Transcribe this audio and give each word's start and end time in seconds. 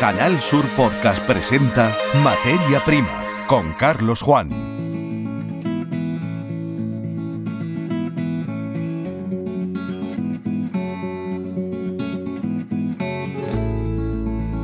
Canal 0.00 0.40
Sur 0.40 0.64
Podcast 0.78 1.22
presenta 1.26 1.94
Materia 2.24 2.82
Prima 2.86 3.22
con 3.46 3.74
Carlos 3.74 4.22
Juan. 4.22 4.48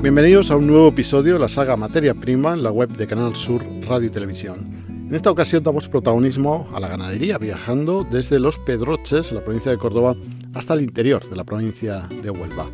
Bienvenidos 0.00 0.50
a 0.50 0.56
un 0.56 0.68
nuevo 0.68 0.88
episodio 0.88 1.34
de 1.34 1.40
la 1.40 1.48
saga 1.48 1.76
Materia 1.76 2.14
Prima 2.14 2.54
en 2.54 2.62
la 2.62 2.72
web 2.72 2.88
de 2.88 3.06
Canal 3.06 3.36
Sur 3.36 3.62
Radio 3.86 4.06
y 4.06 4.10
Televisión. 4.10 4.56
En 4.88 5.14
esta 5.14 5.30
ocasión 5.30 5.62
damos 5.62 5.86
protagonismo 5.86 6.66
a 6.74 6.80
la 6.80 6.88
ganadería, 6.88 7.36
viajando 7.36 8.06
desde 8.10 8.38
Los 8.38 8.56
Pedroches, 8.60 9.32
la 9.32 9.42
provincia 9.42 9.70
de 9.70 9.76
Córdoba, 9.76 10.16
hasta 10.54 10.72
el 10.72 10.80
interior 10.80 11.28
de 11.28 11.36
la 11.36 11.44
provincia 11.44 12.08
de 12.22 12.30
Huelva. 12.30 12.64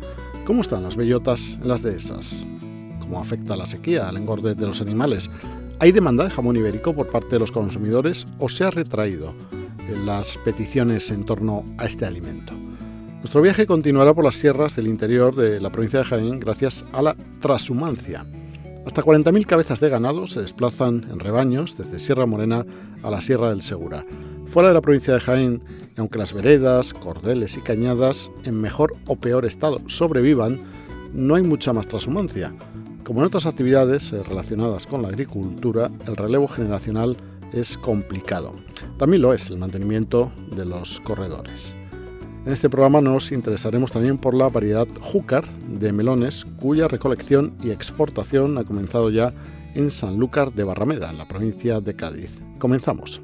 ¿Cómo 0.45 0.61
están 0.61 0.83
las 0.83 0.97
bellotas 0.97 1.57
en 1.61 1.69
las 1.69 1.81
dehesas? 1.81 2.43
¿Cómo 2.99 3.21
afecta 3.21 3.55
la 3.55 3.65
sequía 3.65 4.09
al 4.09 4.17
engorde 4.17 4.55
de 4.55 4.67
los 4.67 4.81
animales? 4.81 5.29
¿Hay 5.79 5.93
demanda 5.93 6.25
de 6.25 6.31
jamón 6.31 6.57
ibérico 6.57 6.93
por 6.93 7.07
parte 7.07 7.29
de 7.29 7.39
los 7.39 7.51
consumidores 7.53 8.25
o 8.39 8.49
se 8.49 8.65
ha 8.65 8.69
retraído 8.69 9.33
las 10.05 10.37
peticiones 10.39 11.11
en 11.11 11.25
torno 11.25 11.63
a 11.77 11.85
este 11.85 12.05
alimento? 12.05 12.51
Nuestro 13.19 13.41
viaje 13.41 13.65
continuará 13.65 14.13
por 14.13 14.25
las 14.25 14.35
sierras 14.35 14.75
del 14.75 14.87
interior 14.87 15.33
de 15.33 15.61
la 15.61 15.69
provincia 15.69 15.99
de 15.99 16.05
Jaén 16.05 16.41
gracias 16.41 16.83
a 16.91 17.01
la 17.01 17.15
transhumancia. 17.39 18.25
Hasta 18.85 19.01
40.000 19.01 19.45
cabezas 19.45 19.79
de 19.79 19.89
ganado 19.89 20.27
se 20.27 20.41
desplazan 20.41 21.07
en 21.09 21.19
rebaños 21.19 21.77
desde 21.77 21.99
Sierra 21.99 22.25
Morena 22.25 22.65
a 23.01 23.09
la 23.09 23.21
Sierra 23.21 23.49
del 23.49 23.61
Segura. 23.61 24.05
Fuera 24.45 24.67
de 24.67 24.73
la 24.73 24.81
provincia 24.81 25.13
de 25.13 25.21
Jaén, 25.21 25.63
aunque 25.97 26.19
las 26.19 26.33
veredas, 26.33 26.93
cordeles 26.93 27.55
y 27.55 27.61
cañadas, 27.61 28.29
en 28.43 28.59
mejor 28.59 28.93
o 29.07 29.15
peor 29.15 29.45
estado, 29.45 29.79
sobrevivan, 29.87 30.59
no 31.13 31.35
hay 31.35 31.43
mucha 31.43 31.71
más 31.71 31.87
transhumancia. 31.87 32.53
Como 33.05 33.21
en 33.21 33.27
otras 33.27 33.45
actividades 33.45 34.11
relacionadas 34.11 34.85
con 34.85 35.01
la 35.01 35.07
agricultura, 35.07 35.89
el 36.05 36.15
relevo 36.15 36.47
generacional 36.47 37.15
es 37.53 37.77
complicado. 37.77 38.53
También 38.97 39.21
lo 39.21 39.33
es 39.33 39.49
el 39.49 39.57
mantenimiento 39.57 40.31
de 40.55 40.65
los 40.65 40.99
corredores. 40.99 41.73
En 42.45 42.51
este 42.51 42.69
programa 42.69 42.99
nos 42.99 43.31
interesaremos 43.31 43.93
también 43.93 44.17
por 44.17 44.33
la 44.33 44.49
variedad 44.49 44.87
Júcar 44.99 45.47
de 45.59 45.93
melones, 45.93 46.45
cuya 46.59 46.89
recolección 46.89 47.53
y 47.63 47.71
exportación 47.71 48.57
ha 48.57 48.65
comenzado 48.65 49.09
ya 49.09 49.33
en 49.75 49.89
Sanlúcar 49.89 50.51
de 50.51 50.65
Barrameda, 50.65 51.09
en 51.09 51.19
la 51.19 51.25
provincia 51.25 51.79
de 51.79 51.95
Cádiz. 51.95 52.41
Comenzamos. 52.59 53.21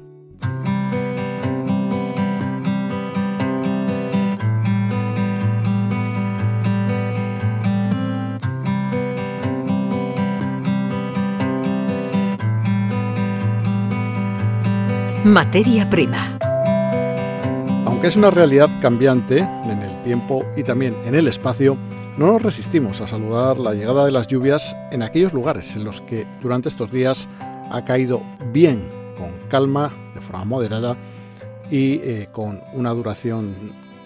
Materia 15.24 15.88
prima. 15.90 16.39
Aunque 18.00 18.08
es 18.08 18.16
una 18.16 18.30
realidad 18.30 18.70
cambiante 18.80 19.40
en 19.40 19.82
el 19.82 20.04
tiempo 20.04 20.42
y 20.56 20.62
también 20.62 20.94
en 21.04 21.14
el 21.14 21.28
espacio, 21.28 21.76
no 22.16 22.28
nos 22.28 22.40
resistimos 22.40 22.98
a 23.02 23.06
saludar 23.06 23.58
la 23.58 23.74
llegada 23.74 24.06
de 24.06 24.10
las 24.10 24.26
lluvias 24.26 24.74
en 24.90 25.02
aquellos 25.02 25.34
lugares 25.34 25.76
en 25.76 25.84
los 25.84 26.00
que 26.00 26.26
durante 26.40 26.70
estos 26.70 26.90
días 26.90 27.28
ha 27.70 27.84
caído 27.84 28.22
bien, 28.54 28.88
con 29.18 29.30
calma, 29.50 29.92
de 30.14 30.22
forma 30.22 30.46
moderada 30.46 30.96
y 31.70 31.96
eh, 31.96 32.30
con 32.32 32.62
una 32.72 32.88
duración 32.94 33.54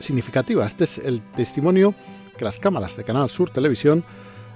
significativa. 0.01 0.67
Este 0.67 0.83
es 0.83 0.99
el 0.99 1.23
testimonio 1.37 1.95
que 2.37 2.45
las 2.45 2.59
cámaras 2.59 2.97
de 2.97 3.05
Canal 3.05 3.31
Sur 3.31 3.51
Televisión 3.51 4.03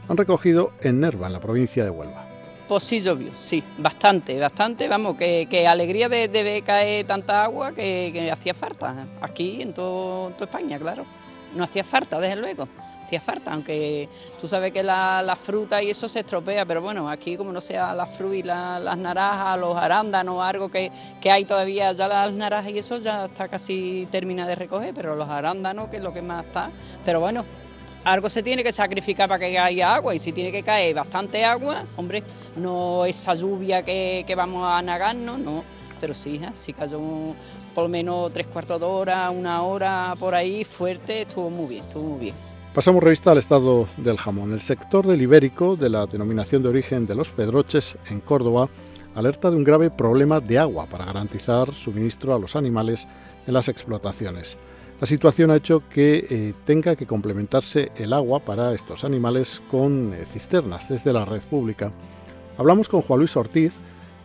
han 0.09 0.17
recogido 0.17 0.73
en 0.81 0.99
Nerva, 0.99 1.29
en 1.29 1.35
la 1.35 1.41
provincia 1.41 1.85
de 1.85 1.91
Huelva. 1.91 2.28
Pues 2.69 2.85
sí 2.85 3.01
llovió, 3.01 3.31
sí, 3.35 3.65
bastante, 3.79 4.39
bastante, 4.39 4.89
vamos, 4.89 5.17
que, 5.17 5.67
alegría 5.67 6.07
de, 6.11 6.29
de, 6.29 6.61
caer 6.61 7.07
tanta 7.07 7.43
agua 7.43 7.73
que, 7.73 8.31
hacía 8.31 8.53
falta, 8.53 9.07
aquí 9.23 9.63
en 9.63 9.73
toda 9.73 10.35
España, 10.39 10.79
claro, 10.79 11.07
no 11.55 11.65
hacía 11.65 11.83
falta, 11.83 12.21
desde 12.21 12.37
luego, 12.37 12.69
hacía 13.07 13.23
falta, 13.23 13.55
aunque 13.55 14.07
tú 14.39 14.47
sabes 14.47 14.71
que 14.71 14.83
la, 14.83 15.35
fruta 15.43 15.83
y 15.83 15.89
eso 15.89 16.09
se 16.09 16.21
estropea, 16.21 16.67
pero 16.67 16.83
bueno, 16.83 17.09
aquí 17.09 17.39
como 17.39 17.53
no 17.53 17.63
sea 17.63 17.95
la 17.95 18.05
fruta 18.05 18.37
y 18.37 18.43
las 18.43 18.99
naranjas, 18.99 19.59
los 19.59 19.75
arándanos, 19.75 20.45
algo 20.45 20.71
que, 20.71 20.93
que 21.23 21.31
hay 21.31 21.47
todavía, 21.47 21.93
ya 21.93 22.07
las 22.07 22.31
naranjas 22.35 22.71
y 22.73 22.79
eso 22.81 22.99
ya 22.99 23.25
está 23.25 23.49
casi 23.49 24.07
terminada 24.11 24.51
de 24.51 24.57
recoger, 24.57 24.93
pero 24.93 25.17
los 25.17 25.31
arándanos, 25.31 25.89
que 25.89 25.97
es 25.97 26.03
lo 26.03 26.13
que 26.13 26.21
más 26.21 26.45
está, 26.45 26.71
pero 27.03 27.19
bueno, 27.19 27.47
algo 28.05 28.29
se 28.29 28.43
tiene 28.43 28.63
que 28.63 28.73
sacrificar 28.73 29.29
para 29.29 29.39
que 29.39 29.59
haya 29.59 29.95
agua 29.95 30.15
y 30.15 30.19
si 30.19 30.33
tiene 30.33 30.53
que 30.53 30.63
caer 30.63 30.95
bastante 30.95 31.45
agua, 31.45 31.85
hombre, 31.97 32.23
no 32.57 33.05
esa 33.05 33.35
lluvia 33.35 33.83
que, 33.83 34.35
vamos 34.37 34.67
a 34.67 34.81
nagarnos, 34.83 35.39
no, 35.39 35.65
pero 36.01 36.15
sí, 36.15 36.41
si 36.55 36.73
cayó 36.73 37.01
por 37.75 37.85
lo 37.85 37.89
menos 37.89 38.33
tres 38.33 38.47
cuartos 38.47 38.81
de 38.81 38.87
hora, 38.87 39.31
una 39.31 39.63
hora 39.63 40.15
por 40.19 40.35
ahí 40.35 40.65
fuerte, 40.65 41.23
estuvo 41.23 41.51
muy 41.51 41.67
bien, 41.67 41.85
estuvo 41.85 42.05
muy 42.05 42.21
bien. 42.21 42.35
Pasamos 42.75 43.03
revista 43.03 43.33
al 43.33 43.39
estado 43.39 43.89
del 43.97 44.19
jamón. 44.19 44.53
El 44.53 44.61
sector 44.61 45.07
del 45.07 45.21
ibérico 45.21 45.75
de 45.75 45.89
la 45.89 46.07
denominación 46.07 46.63
de 46.63 46.69
origen 46.69 47.07
de 47.07 47.15
los 47.15 47.31
Pedroches 47.31 47.97
en 48.11 48.21
Córdoba 48.21 48.69
alerta 49.15 49.51
de 49.51 49.57
un 49.57 49.65
grave 49.65 49.91
problema 49.91 50.39
de 50.39 50.59
agua 50.59 50.87
para 50.87 51.05
garantizar 51.05 51.75
suministro 51.75 52.35
a 52.35 52.39
los 52.39 52.55
animales 52.55 53.09
en 53.47 53.55
las 53.55 53.69
explotaciones. 53.69 54.57
La 55.01 55.07
situación 55.07 55.53
ha 55.53 55.57
hecho 55.57 55.85
que 55.89 56.27
eh, 56.29 56.55
tenga 56.65 56.97
que 56.97 57.07
complementarse 57.07 57.93
el 57.95 58.13
agua 58.13 58.41
para 58.41 58.75
estos 58.75 59.05
animales 59.05 59.63
con 59.71 60.13
eh, 60.13 60.27
cisternas 60.33 60.89
desde 60.89 61.13
la 61.13 61.25
red 61.25 61.41
pública. 61.43 61.93
Hablamos 62.57 62.89
con 62.89 63.03
Juan 63.03 63.21
Luis 63.21 63.37
Ortiz, 63.37 63.73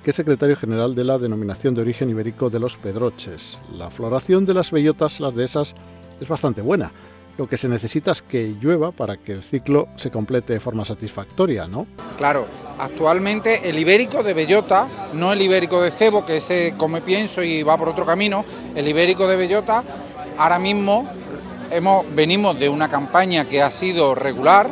que 0.03 0.09
es 0.09 0.15
secretario 0.15 0.55
general 0.55 0.95
de 0.95 1.03
la 1.03 1.19
denominación 1.19 1.75
de 1.75 1.81
origen 1.81 2.09
ibérico 2.09 2.49
de 2.49 2.59
los 2.59 2.77
Pedroches. 2.77 3.59
La 3.77 3.91
floración 3.91 4.47
de 4.47 4.55
las 4.55 4.71
bellotas, 4.71 5.19
las 5.19 5.35
de 5.35 5.45
esas, 5.45 5.75
es 6.19 6.27
bastante 6.27 6.61
buena. 6.61 6.91
Lo 7.37 7.47
que 7.47 7.57
se 7.57 7.69
necesita 7.69 8.11
es 8.11 8.23
que 8.23 8.55
llueva 8.59 8.91
para 8.91 9.17
que 9.17 9.31
el 9.31 9.43
ciclo 9.43 9.89
se 9.95 10.09
complete 10.09 10.53
de 10.53 10.59
forma 10.59 10.85
satisfactoria, 10.85 11.67
¿no? 11.67 11.85
Claro, 12.17 12.47
actualmente 12.79 13.69
el 13.69 13.77
ibérico 13.77 14.23
de 14.23 14.33
bellota, 14.33 14.87
no 15.13 15.33
el 15.33 15.41
ibérico 15.41 15.81
de 15.83 15.91
cebo, 15.91 16.25
que 16.25 16.37
ese 16.37 16.73
come 16.77 17.01
pienso 17.01 17.43
y 17.43 17.61
va 17.61 17.77
por 17.77 17.89
otro 17.89 18.05
camino, 18.05 18.43
el 18.75 18.87
ibérico 18.87 19.27
de 19.27 19.35
bellota 19.35 19.83
Ahora 20.37 20.59
mismo 20.59 21.05
venimos 22.15 22.59
de 22.59 22.69
una 22.69 22.89
campaña 22.89 23.45
que 23.45 23.61
ha 23.61 23.71
sido 23.71 24.15
regular 24.15 24.69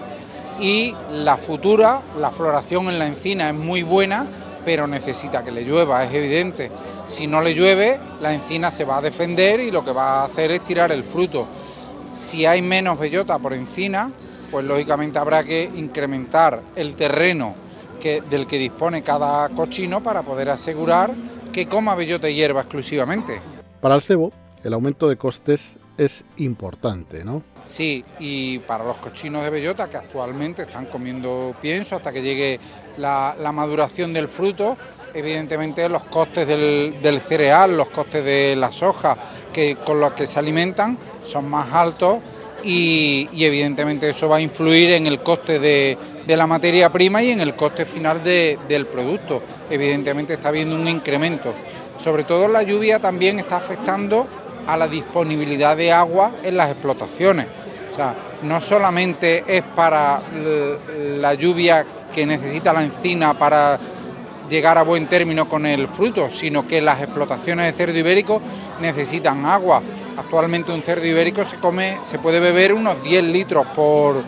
y 0.59 0.94
la 1.11 1.38
futura, 1.38 2.01
la 2.19 2.29
floración 2.29 2.88
en 2.89 2.99
la 2.99 3.07
encina 3.07 3.49
es 3.49 3.55
muy 3.55 3.81
buena, 3.83 4.25
pero 4.63 4.85
necesita 4.85 5.44
que 5.44 5.51
le 5.51 5.63
llueva, 5.63 6.03
es 6.03 6.13
evidente. 6.13 6.69
Si 7.05 7.25
no 7.25 7.41
le 7.41 7.55
llueve, 7.55 7.99
la 8.22 8.33
encina 8.33 8.69
se 8.69 8.85
va 8.85 8.97
a 8.97 9.01
defender 9.01 9.59
y 9.59 9.72
lo 9.72 9.83
que 9.83 9.91
va 9.91 10.22
a 10.22 10.25
hacer 10.25 10.51
es 10.51 10.61
tirar 10.61 10.91
el 10.91 11.03
fruto. 11.03 11.47
Si 12.11 12.45
hay 12.45 12.61
menos 12.61 12.99
bellota 12.99 13.39
por 13.39 13.53
encina, 13.53 14.11
pues 14.51 14.66
lógicamente 14.66 15.17
habrá 15.17 15.43
que 15.43 15.63
incrementar 15.63 16.61
el 16.75 16.95
terreno 16.95 17.55
del 18.01 18.47
que 18.47 18.57
dispone 18.57 19.03
cada 19.03 19.49
cochino 19.49 20.01
para 20.01 20.23
poder 20.23 20.49
asegurar 20.49 21.11
que 21.51 21.67
coma 21.67 21.95
bellota 21.95 22.29
y 22.29 22.35
hierba 22.35 22.61
exclusivamente. 22.61 23.41
Para 23.79 23.95
el 23.95 24.01
cebo, 24.01 24.31
el 24.63 24.73
aumento 24.73 25.09
de 25.09 25.17
costes 25.17 25.77
es 25.97 26.23
importante, 26.38 27.23
¿no? 27.23 27.44
Sí, 27.63 28.03
y 28.19 28.59
para 28.59 28.83
los 28.83 28.97
cochinos 28.97 29.44
de 29.44 29.49
bellota 29.49 29.89
que 29.89 29.97
actualmente 29.97 30.63
están 30.63 30.88
comiendo 30.88 31.53
pienso 31.61 31.95
hasta 31.95 32.11
que 32.11 32.22
llegue 32.22 32.59
la, 32.97 33.35
maduración 33.53 34.13
del 34.13 34.27
fruto, 34.27 34.77
evidentemente 35.13 35.88
los 35.89 36.03
costes 36.05 36.47
del, 36.47 37.22
cereal, 37.22 37.77
los 37.77 37.89
costes 37.89 38.25
de 38.25 38.55
la 38.55 38.72
soja 38.72 39.16
que, 39.53 39.75
con 39.75 39.99
los 39.99 40.13
que 40.13 40.25
se 40.25 40.39
alimentan 40.39 40.97
son 41.23 41.49
más 41.49 41.72
altos 41.72 42.17
y, 42.63 43.28
evidentemente 43.39 44.09
eso 44.09 44.28
va 44.29 44.38
a 44.38 44.41
influir 44.41 44.91
en 44.91 45.07
el 45.07 45.19
coste 45.19 45.59
de, 45.59 45.97
la 46.28 46.47
materia 46.47 46.89
prima 46.89 47.22
y 47.22 47.31
en 47.31 47.41
el 47.41 47.55
coste 47.55 47.85
final 47.85 48.23
del 48.23 48.85
producto. 48.85 49.41
Evidentemente 49.69 50.34
está 50.34 50.47
habiendo 50.47 50.78
un 50.78 50.87
incremento. 50.87 51.53
Sobre 51.97 52.23
todo 52.23 52.47
la 52.47 52.63
lluvia 52.63 52.99
también 52.99 53.40
está 53.40 53.58
afectando 53.58 54.25
a 54.72 54.78
la 54.78 54.88
disponibilidad 54.88 55.76
de 55.76 55.91
agua 55.91 56.32
en 56.44 56.56
las 56.56 56.70
explotaciones. 56.70 57.47
O 57.91 57.96
sea, 57.96 58.16
no 58.44 58.62
solamente 58.62 59.44
es 59.46 59.64
para 59.64 60.22
la 60.97 61.34
lluvia 61.34 61.85
que 62.14 62.26
necesita 62.26 62.72
la 62.72 62.84
encina 62.84 63.34
para 63.34 63.78
llegar 64.50 64.78
a 64.78 64.84
buen 64.84 65.08
término 65.08 65.47
con 65.47 65.66
el 65.66 65.90
fruto, 65.90 66.29
sino 66.29 66.66
que 66.66 66.82
las 66.82 67.02
explotaciones 67.02 67.66
de 67.66 67.73
cerdo 67.73 67.97
ibérico 67.97 68.41
necesitan 68.79 69.46
agua. 69.46 69.82
Actualmente 70.18 70.72
un 70.72 70.84
cerdo 70.84 71.06
ibérico 71.06 71.44
se 71.44 71.58
come, 71.58 71.97
se 72.03 72.20
puede 72.20 72.40
beber 72.40 72.73
unos 72.73 73.03
10 73.03 73.26
litros 73.26 73.66
por, 73.68 74.23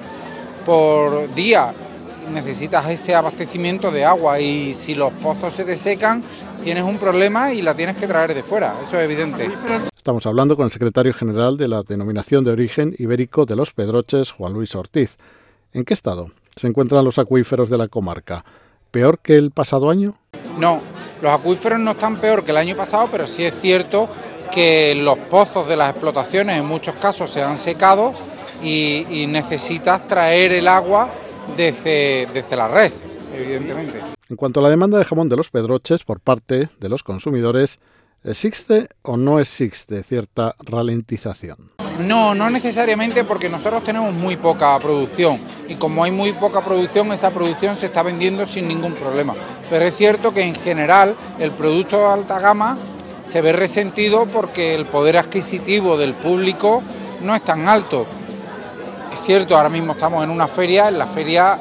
por 0.65 1.33
día. 1.33 1.73
Necesitas 2.33 2.89
ese 2.89 3.15
abastecimiento 3.15 3.91
de 3.91 4.03
agua 4.03 4.41
y 4.41 4.73
si 4.73 4.93
los 4.93 5.13
pozos 5.13 5.53
se 5.53 5.63
desecan, 5.63 6.21
tienes 6.63 6.83
un 6.83 6.97
problema 6.97 7.53
y 7.53 7.61
la 7.61 7.73
tienes 7.73 7.95
que 7.95 8.07
traer 8.07 8.33
de 8.33 8.43
fuera, 8.43 8.73
eso 8.85 8.97
es 8.97 9.05
evidente. 9.05 9.49
Estamos 10.03 10.25
hablando 10.25 10.57
con 10.57 10.65
el 10.65 10.71
secretario 10.73 11.13
general 11.13 11.55
de 11.55 11.69
la 11.69 11.81
Denominación 11.81 12.43
de 12.43 12.51
Origen 12.51 12.93
Ibérico 12.99 13.45
de 13.45 13.55
los 13.55 13.71
Pedroches, 13.71 14.31
Juan 14.31 14.51
Luis 14.51 14.75
Ortiz. 14.75 15.15
¿En 15.71 15.85
qué 15.85 15.93
estado 15.93 16.29
se 16.57 16.67
encuentran 16.67 17.05
los 17.05 17.19
acuíferos 17.19 17.69
de 17.69 17.77
la 17.77 17.87
comarca. 17.87 18.43
¿Peor 18.91 19.19
que 19.19 19.37
el 19.37 19.51
pasado 19.51 19.89
año? 19.89 20.17
No, 20.59 20.81
los 21.21 21.31
acuíferos 21.31 21.79
no 21.79 21.91
están 21.91 22.17
peor 22.17 22.43
que 22.43 22.51
el 22.51 22.57
año 22.57 22.75
pasado, 22.75 23.07
pero 23.09 23.25
sí 23.25 23.45
es 23.45 23.57
cierto 23.61 24.09
que 24.51 24.93
los 24.93 25.17
pozos 25.19 25.69
de 25.69 25.77
las 25.77 25.91
explotaciones 25.91 26.57
en 26.57 26.65
muchos 26.65 26.95
casos 26.95 27.31
se 27.31 27.41
han 27.41 27.57
secado 27.57 28.13
y, 28.61 29.25
necesitas 29.29 30.05
traer 30.05 30.51
el 30.51 30.67
agua 30.67 31.07
desde, 31.55 32.27
desde 32.33 32.57
la 32.57 32.67
red, 32.67 32.91
evidentemente. 33.33 34.01
En 34.27 34.35
cuanto 34.35 34.59
a 34.59 34.63
la 34.63 34.69
demanda 34.69 34.97
de 34.97 35.05
jamón 35.05 35.29
de 35.29 35.37
los 35.37 35.49
pedroches 35.49 36.03
por 36.03 36.19
parte 36.19 36.67
de 36.77 36.89
los 36.89 37.03
consumidores, 37.03 37.79
¿existe 38.23 38.87
o 39.01 39.17
no 39.17 39.39
existe 39.39 40.03
cierta 40.03 40.55
ralentización? 40.59 41.71
No, 41.99 42.33
no 42.33 42.49
necesariamente 42.49 43.23
porque 43.23 43.49
nosotros 43.49 43.83
tenemos 43.83 44.15
muy 44.15 44.35
poca 44.35 44.77
producción 44.79 45.39
y 45.67 45.75
como 45.75 46.03
hay 46.03 46.11
muy 46.11 46.33
poca 46.33 46.61
producción, 46.61 47.11
esa 47.11 47.29
producción 47.29 47.77
se 47.77 47.85
está 47.85 48.01
vendiendo 48.01 48.45
sin 48.45 48.67
ningún 48.67 48.93
problema. 48.93 49.33
Pero 49.69 49.85
es 49.85 49.95
cierto 49.95 50.31
que 50.31 50.41
en 50.41 50.55
general 50.55 51.15
el 51.39 51.51
producto 51.51 51.99
de 51.99 52.05
alta 52.05 52.39
gama 52.39 52.77
se 53.27 53.41
ve 53.41 53.51
resentido 53.53 54.25
porque 54.25 54.73
el 54.73 54.85
poder 54.85 55.17
adquisitivo 55.17 55.97
del 55.97 56.13
público 56.13 56.81
no 57.21 57.35
es 57.35 57.43
tan 57.43 57.67
alto. 57.67 58.07
Es 59.13 59.25
cierto, 59.25 59.55
ahora 59.55 59.69
mismo 59.69 59.93
estamos 59.93 60.23
en 60.23 60.31
una 60.31 60.47
feria, 60.47 60.89
en 60.89 60.97
la 60.97 61.05
feria 61.05 61.59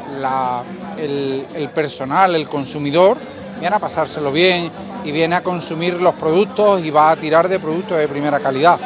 el, 0.99 1.47
el 1.55 1.69
personal, 1.71 2.35
el 2.35 2.49
consumidor, 2.49 3.19
viene 3.61 3.77
a 3.77 3.79
pasárselo 3.79 4.33
bien 4.33 4.71
y 5.05 5.13
viene 5.13 5.37
a 5.37 5.43
consumir 5.43 6.01
los 6.01 6.15
productos 6.15 6.85
y 6.85 6.91
va 6.91 7.11
a 7.11 7.17
tirar 7.17 7.49
de 7.49 7.59
productos 7.59 7.99
de 7.99 8.09
primera 8.09 8.41
calidad. 8.41 8.79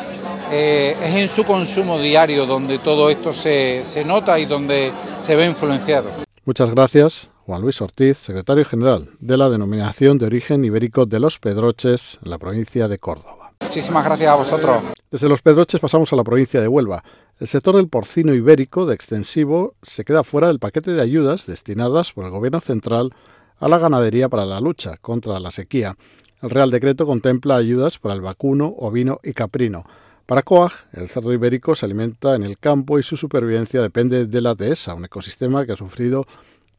Eh, 0.51 0.97
es 1.03 1.15
en 1.15 1.29
su 1.29 1.45
consumo 1.45 1.99
diario 1.99 2.47
donde 2.47 2.79
todo 2.79 3.11
esto 3.11 3.33
se, 3.33 3.83
se 3.85 4.05
nota 4.05 4.39
y 4.39 4.47
donde 4.47 4.93
se 5.19 5.35
ve 5.35 5.47
influenciado. 5.47 6.09
Muchas 6.45 6.71
gracias, 6.71 7.29
Juan 7.45 7.63
Luis 7.63 7.81
Ortiz, 7.81 8.19
secretario 8.19 8.65
general 8.65 9.09
de 9.19 9.37
la 9.37 9.51
Denominación 9.51 10.19
de 10.19 10.27
Origen 10.27 10.65
Ibérico 10.65 11.07
de 11.07 11.19
los 11.19 11.39
Pedroches, 11.39 12.19
en 12.25 12.31
la 12.31 12.39
provincia 12.39 12.87
de 12.87 12.99
Córdoba. 12.99 13.53
Muchísimas 13.61 14.05
gracias 14.05 14.31
a 14.31 14.37
vosotros. 14.37 14.83
Desde 15.11 15.29
los 15.29 15.43
Pedroches 15.43 15.81
pasamos 15.81 16.13
a 16.13 16.17
la 16.17 16.25
provincia 16.25 16.61
de 16.61 16.69
Huelva. 16.69 17.03
El 17.39 17.49
sector 17.49 17.77
del 17.77 17.89
porcino 17.89 18.33
ibérico 18.33 18.87
de 18.87 18.95
extensivo 18.95 19.75
se 19.83 20.05
queda 20.05 20.25
fuera 20.25 20.49
del 20.49 20.59
paquete 20.59 20.93
de 20.93 21.03
ayudas 21.03 21.47
destinadas 21.47 22.13
por 22.13 22.25
el 22.25 22.31
Gobierno 22.31 22.61
central 22.61 23.13
a 23.59 23.69
la 23.69 23.79
ganadería 23.79 24.29
para 24.29 24.45
la 24.45 24.61
lucha 24.61 24.97
contra 24.99 25.41
la 25.41 25.51
sequía. 25.51 25.97
El 26.43 26.51
Real 26.51 26.71
Decreto 26.71 27.07
contempla 27.07 27.57
ayudas 27.57 27.99
para 27.99 28.15
el 28.15 28.21
vacuno, 28.21 28.75
ovino 28.79 29.21
y 29.23 29.33
caprino. 29.33 29.85
Para 30.27 30.43
COAG, 30.43 30.73
el 30.93 31.09
cerdo 31.09 31.33
ibérico 31.33 31.75
se 31.75 31.87
alimenta 31.87 32.35
en 32.35 32.43
el 32.43 32.59
campo 32.59 32.99
y 32.99 33.03
su 33.03 33.17
supervivencia 33.17 33.81
depende 33.81 34.27
de 34.27 34.41
la 34.41 34.55
dehesa, 34.55 34.95
un 34.95 35.05
ecosistema 35.05 35.65
que 35.65 35.73
ha 35.73 35.77
sufrido 35.77 36.27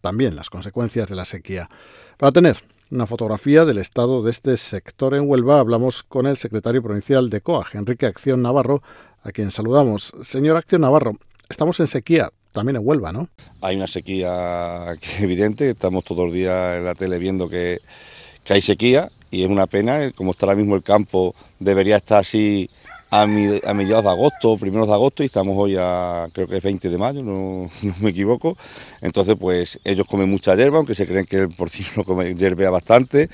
también 0.01 0.35
las 0.35 0.49
consecuencias 0.49 1.09
de 1.09 1.15
la 1.15 1.25
sequía. 1.25 1.69
Para 2.17 2.31
tener 2.31 2.57
una 2.91 3.07
fotografía 3.07 3.65
del 3.65 3.79
estado 3.79 4.21
de 4.21 4.31
este 4.31 4.57
sector 4.57 5.15
en 5.15 5.29
Huelva, 5.29 5.59
hablamos 5.59 6.03
con 6.03 6.27
el 6.27 6.37
secretario 6.37 6.83
provincial 6.83 7.29
de 7.29 7.41
COAG, 7.41 7.75
Enrique 7.75 8.05
Acción 8.05 8.41
Navarro, 8.41 8.81
a 9.23 9.31
quien 9.31 9.51
saludamos. 9.51 10.13
Señor 10.21 10.57
Acción 10.57 10.81
Navarro, 10.81 11.13
estamos 11.49 11.79
en 11.79 11.87
sequía, 11.87 12.31
también 12.57 12.75
en 12.77 12.81
Huelva, 12.85 13.11
¿no? 13.11 13.29
Hay 13.61 13.75
una 13.75 13.87
sequía 13.87 14.95
evidente, 15.19 15.69
estamos 15.69 16.03
todos 16.03 16.25
los 16.25 16.33
días 16.33 16.77
en 16.77 16.85
la 16.85 16.95
tele 16.95 17.19
viendo 17.19 17.47
que, 17.47 17.79
hay 18.49 18.61
sequía 18.61 19.09
y 19.29 19.43
es 19.43 19.49
una 19.49 19.67
pena, 19.67 20.11
como 20.13 20.31
está 20.31 20.45
ahora 20.45 20.55
mismo 20.55 20.75
el 20.75 20.83
campo, 20.83 21.35
debería 21.59 21.97
estar 21.97 22.19
así 22.19 22.69
a, 23.11 23.25
mediados 23.25 24.03
de 24.03 24.09
agosto, 24.09 24.55
primeros 24.57 24.87
de 24.87 24.93
agosto, 24.93 25.21
y 25.21 25.25
estamos 25.25 25.55
hoy 25.57 25.75
a, 25.77 26.27
creo 26.31 26.47
que 26.47 26.57
es 26.57 26.63
20 26.63 26.89
de 26.89 26.97
mayo, 26.97 27.23
no, 27.23 27.69
me 27.99 28.09
equivoco. 28.09 28.57
Entonces, 29.01 29.35
pues 29.37 29.79
ellos 29.83 30.07
comen 30.07 30.29
mucha 30.29 30.55
hierba, 30.55 30.77
aunque 30.77 30.95
se 30.95 31.05
creen 31.05 31.25
que 31.25 31.37
el 31.37 31.49
porcino 31.49 32.03
come 32.05 32.35
hierbea 32.35 32.69
bastante. 32.69 33.29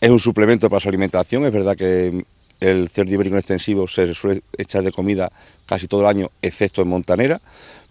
Es 0.00 0.10
un 0.10 0.20
suplemento 0.20 0.70
para 0.70 0.80
su 0.80 0.88
alimentación, 0.88 1.44
es 1.44 1.52
verdad 1.52 1.76
que 1.76 2.24
el 2.60 2.88
cerdo 2.88 3.12
ibérico 3.12 3.36
extensivo 3.36 3.86
se 3.86 4.12
suele 4.14 4.42
echar 4.56 4.82
de 4.82 4.92
comida 4.92 5.30
casi 5.66 5.86
todo 5.86 6.00
el 6.02 6.06
año, 6.06 6.30
excepto 6.42 6.82
en 6.82 6.88
montanera, 6.88 7.40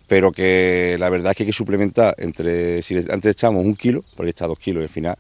pero 0.08 0.32
que 0.32 0.96
la 1.00 1.10
verdad 1.10 1.32
es 1.32 1.38
que 1.38 1.44
hay 1.44 1.48
que 1.48 1.54
suplementar 1.54 2.16
entre, 2.18 2.82
si 2.82 2.96
antes 2.96 3.32
echamos 3.32 3.66
un 3.66 3.76
kilo, 3.76 4.02
porque 4.16 4.32
echa 4.32 4.48
dos 4.48 4.58
kilos 4.58 4.82
y 4.82 4.84
al 4.84 4.90
final 4.90 5.18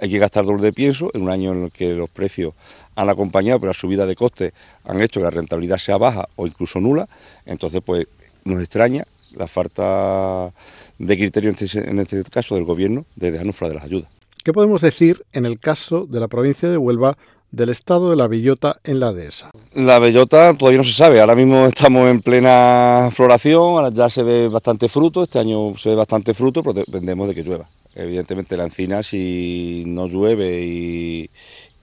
hay 0.00 0.10
que 0.10 0.18
gastar 0.18 0.44
doble 0.44 0.62
de 0.62 0.72
pienso 0.72 1.10
en 1.14 1.22
un 1.22 1.30
año 1.30 1.52
en 1.52 1.64
el 1.64 1.72
que 1.72 1.94
los 1.94 2.10
precios 2.10 2.54
han 2.94 3.08
acompañado, 3.08 3.60
pero 3.60 3.70
la 3.70 3.74
subida 3.74 4.06
de 4.06 4.16
costes 4.16 4.52
han 4.84 5.00
hecho 5.00 5.20
que 5.20 5.24
la 5.24 5.30
rentabilidad 5.30 5.78
sea 5.78 5.98
baja 5.98 6.28
o 6.36 6.46
incluso 6.46 6.80
nula, 6.80 7.08
entonces 7.46 7.80
pues 7.84 8.06
nos 8.44 8.60
extraña 8.60 9.04
la 9.32 9.46
falta 9.46 10.52
de 10.98 11.16
criterio 11.16 11.50
este, 11.50 11.88
en 11.88 11.98
este, 11.98 12.22
caso 12.24 12.54
del 12.54 12.64
gobierno 12.64 13.04
de 13.14 13.30
dejarnos 13.30 13.54
fuera 13.56 13.70
de 13.70 13.76
las 13.76 13.84
ayudas. 13.84 14.08
¿Qué 14.42 14.52
podemos 14.52 14.80
decir 14.80 15.24
en 15.32 15.46
el 15.46 15.60
caso 15.60 16.06
de 16.06 16.20
la 16.20 16.28
provincia 16.28 16.68
de 16.68 16.78
Huelva 16.78 17.18
del 17.50 17.70
estado 17.70 18.10
de 18.10 18.16
la 18.16 18.26
bellota 18.26 18.78
en 18.84 19.00
la 19.00 19.12
dehesa? 19.12 19.50
La 19.74 19.98
bellota 19.98 20.54
todavía 20.54 20.78
no 20.78 20.84
se 20.84 20.92
sabe, 20.92 21.20
ahora 21.20 21.34
mismo 21.34 21.66
estamos 21.66 22.08
en 22.08 22.20
plena 22.20 23.10
floración, 23.12 23.92
ya 23.94 24.10
se 24.10 24.22
ve 24.22 24.48
bastante 24.48 24.88
fruto, 24.88 25.22
este 25.22 25.38
año 25.38 25.76
se 25.76 25.90
ve 25.90 25.94
bastante 25.94 26.34
fruto, 26.34 26.62
pero 26.62 26.74
dependemos 26.74 27.28
de 27.28 27.34
que 27.34 27.42
llueva. 27.42 27.68
Evidentemente 27.94 28.56
la 28.56 28.64
encina 28.64 29.02
si 29.02 29.84
no 29.86 30.06
llueve 30.06 30.60
y, 30.62 31.30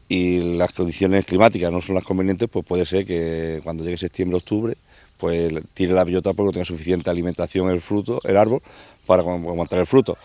las 0.08 0.72
condiciones 0.72 1.26
climáticas 1.26 1.72
no 1.72 1.82
son 1.82 1.96
las 1.96 2.04
convenientes, 2.04 2.48
pues 2.48 2.66
puede 2.66 2.86
ser 2.86 3.06
que 3.06 3.60
cuando 3.64 3.84
llegue 3.84 3.98
septiembre, 3.98 4.38
octubre, 4.38 4.78
pues 5.18 5.52
tire 5.74 5.94
la 5.94 6.04
bellota 6.04 6.34
porque 6.34 6.46
no 6.46 6.52
tenga 6.54 6.66
suficiente 6.66 7.10
alimentación 7.10 7.70
el 7.70 7.82
fruto, 7.82 8.22
el 8.24 8.38
árbol, 8.38 8.62
para 9.06 9.24
aguantar 9.24 9.80
el 9.80 9.88
fruto. 9.88 10.18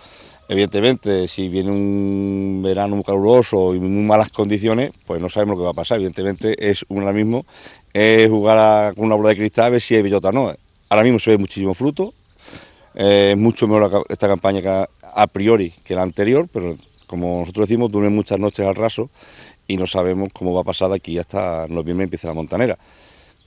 Evidentemente, 0.53 1.29
si 1.29 1.47
viene 1.47 1.71
un 1.71 2.61
verano 2.61 2.97
muy 2.97 3.05
caluroso 3.05 3.73
y 3.73 3.79
muy 3.79 4.03
malas 4.03 4.33
condiciones, 4.33 4.91
pues 5.07 5.21
no 5.21 5.29
sabemos 5.29 5.57
lo 5.57 5.61
que 5.61 5.65
va 5.67 5.71
a 5.71 5.75
pasar. 5.75 5.99
Evidentemente, 5.99 6.69
es 6.69 6.85
ahora 6.91 7.13
mismo 7.13 7.47
jugar 8.29 8.93
con 8.97 9.05
una 9.05 9.15
bola 9.15 9.29
de 9.29 9.37
cristal 9.37 9.67
a 9.67 9.69
ver 9.69 9.81
si 9.81 9.95
hay 9.95 10.03
bellota 10.03 10.31
o 10.31 10.33
no. 10.33 10.53
Ahora 10.89 11.05
mismo 11.05 11.21
se 11.21 11.31
ve 11.31 11.39
muchísimo 11.39 11.73
fruto, 11.73 12.13
es 12.97 13.37
mucho 13.37 13.69
mejor 13.69 14.05
esta 14.09 14.27
campaña 14.27 14.61
que 14.61 14.69
a 15.01 15.27
priori 15.29 15.73
que 15.85 15.95
la 15.95 16.03
anterior, 16.03 16.49
pero 16.53 16.77
como 17.07 17.39
nosotros 17.43 17.69
decimos, 17.69 17.93
duermen 17.93 18.17
muchas 18.17 18.41
noches 18.41 18.67
al 18.67 18.75
raso 18.75 19.09
y 19.69 19.77
no 19.77 19.87
sabemos 19.87 20.31
cómo 20.33 20.53
va 20.53 20.63
a 20.63 20.65
pasar 20.65 20.89
de 20.89 20.97
aquí 20.97 21.17
hasta 21.17 21.69
noviembre 21.69 22.03
empieza 22.03 22.27
la 22.27 22.35
montanera. 22.35 22.77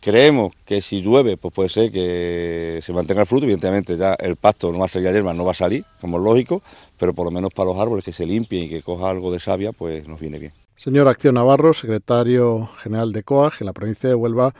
Creemos 0.04 0.54
que 0.66 0.82
si 0.82 1.02
llueve, 1.02 1.38
pues 1.38 1.54
puede 1.54 1.70
ser 1.70 1.90
que 1.90 2.80
se 2.82 2.92
mantenga 2.92 3.22
el 3.22 3.28
fruto, 3.28 3.46
evidentemente 3.46 3.96
ya 3.96 4.16
el 4.16 4.36
pasto 4.36 4.70
no 4.72 4.80
va 4.80 4.86
a 4.86 4.88
salir 4.90 5.08
a 5.08 5.12
hierba, 5.14 5.34
no 5.34 5.46
va 5.46 5.52
a 5.52 5.56
salir, 5.56 5.86
como 6.02 6.18
es 6.18 6.24
lógico, 6.24 6.62
pero 6.98 7.14
por 7.14 7.24
lo 7.24 7.32
menos 7.32 7.54
para 7.54 7.70
los 7.70 7.80
árboles 7.80 8.04
que 8.04 8.12
se 8.12 8.26
limpien 8.26 8.64
y 8.64 8.70
que 8.70 8.82
coja 8.82 9.10
algo 9.10 9.32
de 9.32 9.40
savia, 9.40 9.72
pues 9.72 10.06
nos 10.06 10.20
viene 10.20 10.40
bien. 10.40 10.52
Señor 10.76 11.08
Acción 11.08 11.36
Navarro, 11.36 11.74
secretario 11.74 12.70
general 12.80 13.14
de 13.14 13.24
COAG 13.24 13.54
en 13.62 13.68
la 13.68 13.72
provincia 13.72 14.10
de 14.10 14.16
Huelva, 14.16 14.54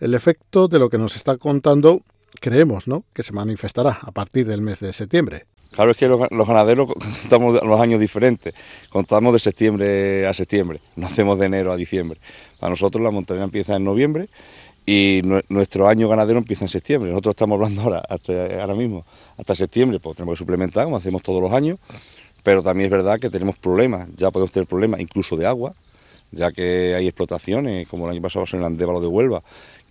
el 0.00 0.14
efecto 0.14 0.66
de 0.66 0.78
lo 0.78 0.88
que 0.88 0.96
nos 0.96 1.14
está 1.14 1.36
contando 1.36 2.00
creemos 2.40 2.86
¿no? 2.88 3.04
que 3.12 3.22
se 3.22 3.32
manifestará 3.32 3.98
a 4.00 4.10
partir 4.12 4.46
del 4.46 4.60
mes 4.60 4.80
de 4.80 4.92
septiembre. 4.92 5.44
Claro, 5.72 5.90
es 5.90 5.96
que 5.96 6.08
los, 6.08 6.20
ganaderos 6.20 6.86
contamos 7.22 7.62
los 7.62 7.80
años 7.80 8.00
diferentes, 8.00 8.54
contamos 8.88 9.32
de 9.32 9.38
septiembre 9.38 10.26
a 10.26 10.32
septiembre, 10.32 10.80
no 10.94 11.06
hacemos 11.06 11.38
de 11.38 11.46
enero 11.46 11.72
a 11.72 11.76
diciembre. 11.76 12.18
Para 12.58 12.70
nosotros 12.70 13.02
la 13.02 13.10
montaña 13.10 13.44
empieza 13.44 13.76
en 13.76 13.84
noviembre 13.84 14.28
y 14.86 15.20
nuestro 15.48 15.88
año 15.88 16.08
ganadero 16.08 16.38
empieza 16.38 16.64
en 16.64 16.68
septiembre. 16.68 17.10
Nosotros 17.10 17.32
estamos 17.32 17.56
hablando 17.56 17.82
ahora, 17.82 18.02
hasta, 18.08 18.60
ahora 18.60 18.74
mismo, 18.74 19.04
hasta 19.36 19.54
septiembre, 19.54 20.00
pues 20.00 20.16
tenemos 20.16 20.34
que 20.34 20.38
suplementar, 20.38 20.84
como 20.84 20.96
hacemos 20.96 21.22
todos 21.22 21.42
los 21.42 21.52
años, 21.52 21.78
pero 22.42 22.62
también 22.62 22.86
es 22.86 22.90
verdad 22.90 23.18
que 23.18 23.28
tenemos 23.28 23.56
problemas, 23.56 24.08
ya 24.16 24.30
podemos 24.30 24.52
tener 24.52 24.68
problemas 24.68 25.00
incluso 25.00 25.36
de 25.36 25.46
agua, 25.46 25.74
ya 26.30 26.52
que 26.52 26.94
hay 26.94 27.06
explotaciones, 27.06 27.88
como 27.88 28.06
el 28.06 28.12
año 28.12 28.22
pasado 28.22 28.44
en 28.52 28.60
el 28.60 28.64
Andévalo 28.64 29.00
de 29.00 29.08
Huelva, 29.08 29.42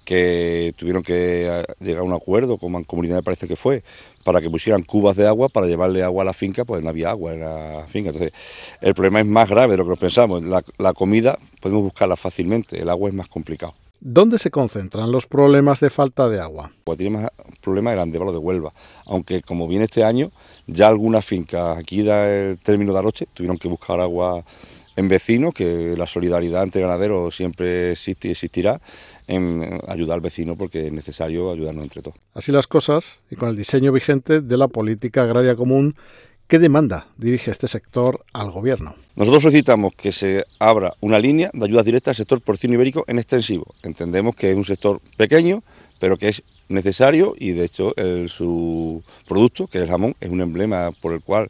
que 0.05 0.73
tuvieron 0.77 1.03
que 1.03 1.47
eh, 1.47 1.65
llegar 1.81 2.01
a 2.01 2.03
un 2.03 2.13
acuerdo 2.13 2.57
con 2.57 2.71
Mancomunidad, 2.71 3.17
me 3.17 3.23
parece 3.23 3.47
que 3.47 3.55
fue, 3.55 3.83
para 4.23 4.39
que 4.39 4.49
pusieran 4.49 4.83
cubas 4.83 5.17
de 5.17 5.27
agua 5.27 5.49
para 5.49 5.67
llevarle 5.67 6.03
agua 6.03 6.21
a 6.21 6.25
la 6.25 6.33
finca, 6.33 6.63
pues 6.63 6.81
no 6.81 6.89
había 6.89 7.09
agua 7.09 7.33
en 7.33 7.39
la 7.41 7.85
finca. 7.89 8.11
Entonces, 8.11 8.31
el 8.79 8.93
problema 8.93 9.19
es 9.19 9.25
más 9.25 9.49
grave 9.49 9.71
de 9.73 9.77
lo 9.77 9.89
que 9.89 9.97
pensamos. 9.97 10.43
La, 10.43 10.93
comida 10.93 11.37
podemos 11.59 11.83
buscarla 11.83 12.15
fácilmente, 12.15 12.79
el 12.79 12.89
agua 12.89 13.09
es 13.09 13.15
más 13.15 13.27
complicado. 13.27 13.73
¿Dónde 13.99 14.37
se 14.37 14.51
concentran 14.51 15.11
los 15.11 15.25
problemas 15.25 15.79
de 15.79 15.89
falta 15.89 16.29
de 16.29 16.39
agua? 16.39 16.71
Pues 16.83 16.97
tiene 16.97 17.17
más 17.17 17.29
problemas 17.61 17.93
el 17.93 17.99
Andévalo 17.99 18.31
de 18.31 18.37
Huelva, 18.37 18.73
aunque 19.05 19.41
como 19.41 19.67
viene 19.67 19.85
este 19.85 20.03
año, 20.03 20.31
ya 20.67 20.87
algunas 20.87 21.25
fincas, 21.25 21.77
aquí 21.77 22.03
da 22.03 22.31
el 22.31 22.57
término 22.59 22.93
de 22.93 22.99
Aroche, 22.99 23.25
tuvieron 23.33 23.57
que 23.57 23.67
buscar 23.67 23.99
agua 23.99 24.43
en 24.95 25.07
vecinos, 25.07 25.53
que 25.53 25.95
la 25.97 26.07
solidaridad 26.07 26.63
entre 26.63 26.81
ganaderos 26.81 27.35
siempre 27.35 27.91
existe 27.91 28.29
y 28.29 28.31
existirá, 28.31 28.79
en 29.27 29.79
ayudar 29.87 30.15
al 30.15 30.21
vecino 30.21 30.55
porque 30.55 30.87
es 30.87 30.93
necesario 30.93 31.51
ayudarnos 31.51 31.83
entre 31.83 32.01
todos. 32.01 32.17
Así 32.33 32.51
las 32.51 32.67
cosas, 32.67 33.19
y 33.29 33.35
con 33.35 33.49
el 33.49 33.55
diseño 33.55 33.91
vigente 33.91 34.41
de 34.41 34.57
la 34.57 34.67
política 34.67 35.23
agraria 35.23 35.55
común, 35.55 35.95
¿qué 36.47 36.59
demanda 36.59 37.07
dirige 37.17 37.51
este 37.51 37.67
sector 37.67 38.23
al 38.33 38.51
Gobierno? 38.51 38.95
Nosotros 39.15 39.43
solicitamos 39.43 39.93
que 39.95 40.11
se 40.11 40.43
abra 40.59 40.93
una 41.01 41.19
línea 41.19 41.49
de 41.53 41.65
ayudas 41.65 41.85
directas 41.85 42.09
al 42.09 42.15
sector 42.15 42.41
porcino 42.41 42.73
ibérico 42.73 43.05
en 43.07 43.19
extensivo. 43.19 43.65
Entendemos 43.83 44.35
que 44.35 44.51
es 44.51 44.57
un 44.57 44.65
sector 44.65 44.99
pequeño, 45.17 45.63
pero 45.99 46.17
que 46.17 46.29
es 46.29 46.43
necesario 46.67 47.35
y 47.37 47.51
de 47.51 47.65
hecho 47.65 47.93
su 48.27 49.01
producto, 49.27 49.67
que 49.67 49.77
es 49.77 49.83
el 49.83 49.89
jamón, 49.89 50.15
es 50.19 50.29
un 50.29 50.41
emblema 50.41 50.91
por 50.91 51.13
el 51.13 51.21
cual 51.21 51.49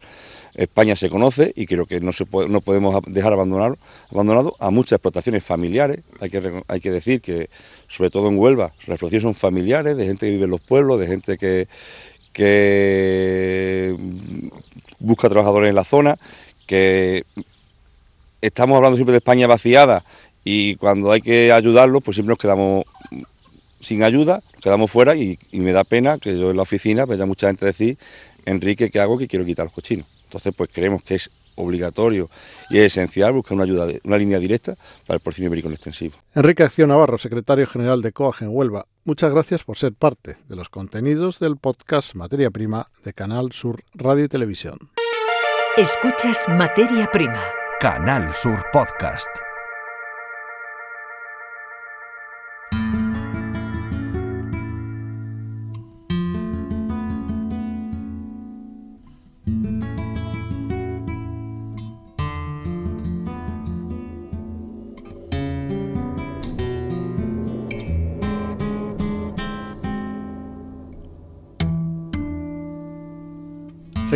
España 0.53 0.95
se 0.95 1.09
conoce 1.09 1.51
y 1.55 1.65
creo 1.65 1.85
que 1.85 1.99
no, 1.99 2.11
no 2.47 2.61
podemos 2.61 3.01
dejar 3.07 3.33
abandonado, 3.33 3.77
abandonado 4.11 4.55
a 4.59 4.71
muchas 4.71 4.93
explotaciones 4.93 5.43
familiares. 5.43 5.99
Hay 6.19 6.29
que, 6.29 6.63
hay 6.67 6.79
que 6.79 6.91
decir 6.91 7.21
que, 7.21 7.49
sobre 7.87 8.09
todo 8.09 8.29
en 8.29 8.37
Huelva, 8.37 8.73
las 8.81 8.95
explotaciones 8.95 9.23
son 9.23 9.33
familiares, 9.33 9.97
de 9.97 10.05
gente 10.05 10.27
que 10.27 10.31
vive 10.31 10.45
en 10.45 10.51
los 10.51 10.61
pueblos, 10.61 10.99
de 10.99 11.07
gente 11.07 11.37
que, 11.37 11.67
que 12.31 13.95
busca 14.99 15.29
trabajadores 15.29 15.69
en 15.69 15.75
la 15.75 15.83
zona, 15.83 16.17
que 16.65 17.23
estamos 18.41 18.75
hablando 18.75 18.97
siempre 18.97 19.13
de 19.13 19.19
España 19.19 19.47
vaciada 19.47 20.03
y 20.43 20.75
cuando 20.75 21.11
hay 21.11 21.21
que 21.21 21.51
ayudarlos, 21.51 22.03
pues 22.03 22.15
siempre 22.15 22.31
nos 22.31 22.39
quedamos 22.39 22.85
sin 23.79 24.03
ayuda, 24.03 24.41
nos 24.53 24.61
quedamos 24.61 24.91
fuera 24.91 25.15
y, 25.15 25.37
me 25.53 25.71
da 25.71 25.83
pena 25.83 26.17
que 26.17 26.37
yo 26.37 26.51
en 26.51 26.57
la 26.57 26.63
oficina 26.63 27.05
vaya 27.05 27.25
mucha 27.25 27.47
gente 27.47 27.65
decir, 27.65 27.97
Enrique, 28.45 28.89
¿qué 28.89 28.99
hago? 28.99 29.17
Que 29.17 29.27
quiero 29.27 29.45
quitar 29.45 29.65
los 29.65 29.73
cochinos. 29.73 30.05
Entonces, 30.25 30.53
pues 30.55 30.69
creemos 30.71 31.03
que 31.03 31.15
es 31.15 31.29
obligatorio 31.55 32.29
y 32.69 32.77
es 32.77 32.85
esencial 32.85 33.33
buscar 33.33 33.55
una 33.55 33.63
ayuda, 33.63 33.87
una 34.03 34.17
línea 34.17 34.39
directa 34.39 34.75
para 35.05 35.15
el 35.15 35.21
porcino 35.21 35.47
ibérico 35.47 35.69
extensivo. 35.69 36.15
Enrique 36.33 36.63
Acción 36.63 36.89
Navarro, 36.89 37.17
secretario 37.17 37.67
general 37.67 38.01
de 38.01 38.11
COAG 38.11 38.41
en 38.41 38.49
Huelva, 38.49 38.87
muchas 39.03 39.31
gracias 39.31 39.63
por 39.63 39.77
ser 39.77 39.93
parte 39.93 40.37
de 40.47 40.55
los 40.55 40.69
contenidos 40.69 41.39
del 41.39 41.57
podcast 41.57 42.15
Materia 42.15 42.51
Prima 42.51 42.89
de 43.03 43.13
Canal 43.13 43.51
Sur 43.51 43.83
Radio 43.93 44.25
y 44.25 44.29
Televisión. 44.29 44.77
Escuchas 45.77 46.43
Materia 46.47 47.09
Prima. 47.11 47.41
Canal 47.79 48.33
Sur 48.33 48.63
Podcast. 48.71 49.44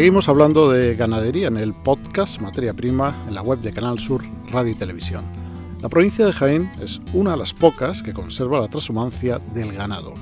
Seguimos 0.10 0.28
hablando 0.28 0.72
de 0.72 0.96
ganadería 0.96 1.50
en 1.50 1.58
el 1.58 1.72
podcast 1.72 2.42
Materia 2.42 2.74
Prima 2.74 3.16
en 3.28 3.36
la 3.36 3.44
web 3.44 3.60
de 3.60 3.72
Canal 3.72 4.00
Sur 4.00 4.24
Radio 4.50 4.72
y 4.72 4.76
Televisión. 4.76 5.24
La 5.84 5.88
provincia 5.88 6.26
de 6.26 6.34
Jaén 6.34 6.72
es 6.82 7.00
una 7.14 7.34
de 7.34 7.38
las 7.38 7.54
pocas 7.54 8.02
que 8.02 8.12
conserva 8.12 8.60
la 8.60 8.70
transhumancia 8.70 9.38
del 9.54 9.72
ganado. 9.72 10.16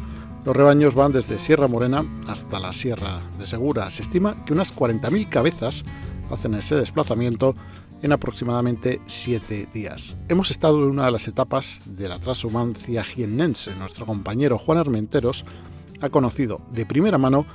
Los 0.44 0.54
rebaños 0.54 0.94
van 0.94 1.14
desde 1.14 1.40
Sierra 1.40 1.70
Morena 1.70 2.04
hasta 2.28 2.60
la 2.60 2.74
Sierra 2.74 3.22
de 3.40 3.46
Segura. 3.46 3.90
Se 3.90 4.02
estima 4.02 4.44
que 4.44 4.52
unas 4.52 4.76
40.000 4.76 5.30
cabezas 5.30 5.86
hacen 6.30 6.56
ese 6.56 6.76
desplazamiento 6.76 7.56
en 8.02 8.12
aproximadamente 8.12 9.00
7 9.06 9.70
días. 9.74 10.18
Hemos 10.28 10.52
estado 10.52 10.84
en 10.84 10.90
una 10.90 11.06
de 11.06 11.12
las 11.14 11.30
etapas 11.30 11.80
de 11.86 12.10
la 12.10 12.20
transhumancia 12.20 13.06
jiennense. 13.06 13.74
Nuestro 13.78 14.06
compañero 14.06 14.58
Juan 14.58 14.80
Armenteros 14.80 15.46
ha 16.02 16.10
conocido 16.10 16.60
de 16.74 16.86
primera 16.86 17.18
mano 17.18 17.46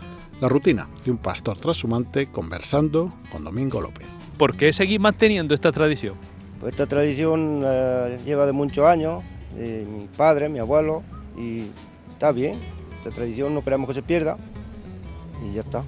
la 0.43 0.49
rutina 0.49 0.89
de 1.05 1.13
un 1.13 1.19
pastor 1.19 1.57
transhumante 1.57 2.27
conversando 2.27 3.13
con 3.31 3.45
Domingo 3.45 3.81
López. 3.81 4.09
¿Por 4.37 4.57
qué 4.57 4.73
seguir 4.73 4.99
manteniendo 4.99 5.55
esta 5.55 5.71
tradición? 5.71 6.17
Pues 6.59 6.73
esta 6.73 6.89
tradición 6.89 7.63
eh, 7.65 8.19
lleva 8.25 8.45
de 8.45 8.51
muchos 8.51 8.85
años, 8.85 9.23
mi 9.57 10.09
padre, 10.17 10.49
mi 10.49 10.59
abuelo, 10.59 11.05
y 11.39 11.67
está 12.13 12.33
bien. 12.33 12.59
Esta 12.99 13.11
tradición 13.13 13.53
no 13.53 13.61
esperamos 13.61 13.87
que 13.87 13.95
se 13.95 14.03
pierda 14.03 14.37
y 15.47 15.55
ya 15.55 15.61
está. 15.61 15.85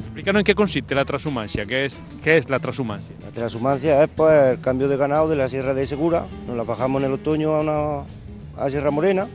Explícanos 0.00 0.40
en 0.40 0.44
qué 0.44 0.54
consiste 0.54 0.94
la 0.94 1.04
transhumancia, 1.04 1.66
¿qué 1.66 1.84
es, 1.84 1.98
qué 2.22 2.38
es 2.38 2.48
la 2.48 2.58
transhumancia? 2.58 3.14
La 3.20 3.32
transhumancia 3.32 4.02
es 4.02 4.08
pues, 4.08 4.54
el 4.54 4.60
cambio 4.62 4.88
de 4.88 4.96
ganado 4.96 5.28
de 5.28 5.36
la 5.36 5.46
Sierra 5.46 5.74
de 5.74 5.86
Segura, 5.86 6.26
nos 6.46 6.56
la 6.56 6.62
bajamos 6.62 7.02
en 7.02 7.08
el 7.08 7.12
otoño 7.12 7.54
a, 7.54 7.60
una, 7.60 8.04
a 8.56 8.70
Sierra 8.70 8.90
Morena 8.90 9.28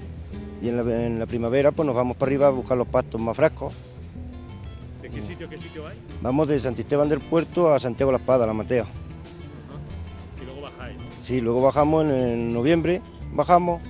y 0.64 0.70
en 0.70 0.78
la, 0.78 1.06
en 1.06 1.20
la 1.20 1.28
primavera 1.28 1.72
pues 1.72 1.86
nos 1.86 1.96
vamos 1.96 2.18
para 2.18 2.30
arriba 2.30 2.48
a 2.48 2.50
buscar 2.50 2.76
los 2.76 2.88
pastos 2.88 3.22
más 3.22 3.38
frescos 3.38 3.95
qué 5.16 5.22
sitio, 5.22 5.50
qué 5.50 5.58
sitio 5.58 5.88
hay? 5.88 5.98
Vamos 6.22 6.48
de 6.48 6.60
Santisteban 6.60 7.08
del 7.08 7.20
Puerto 7.20 7.74
a 7.74 7.80
Santiago 7.80 8.12
la 8.12 8.18
Espada, 8.18 8.46
la 8.46 8.54
Matea. 8.54 8.86
Y 10.42 10.46
luego 10.46 10.62
bajáis. 10.62 10.98
Sí, 11.20 11.40
luego 11.40 11.62
bajamos 11.62 12.10
en, 12.10 12.54
noviembre, 12.54 13.02
bajamos, 13.34 13.82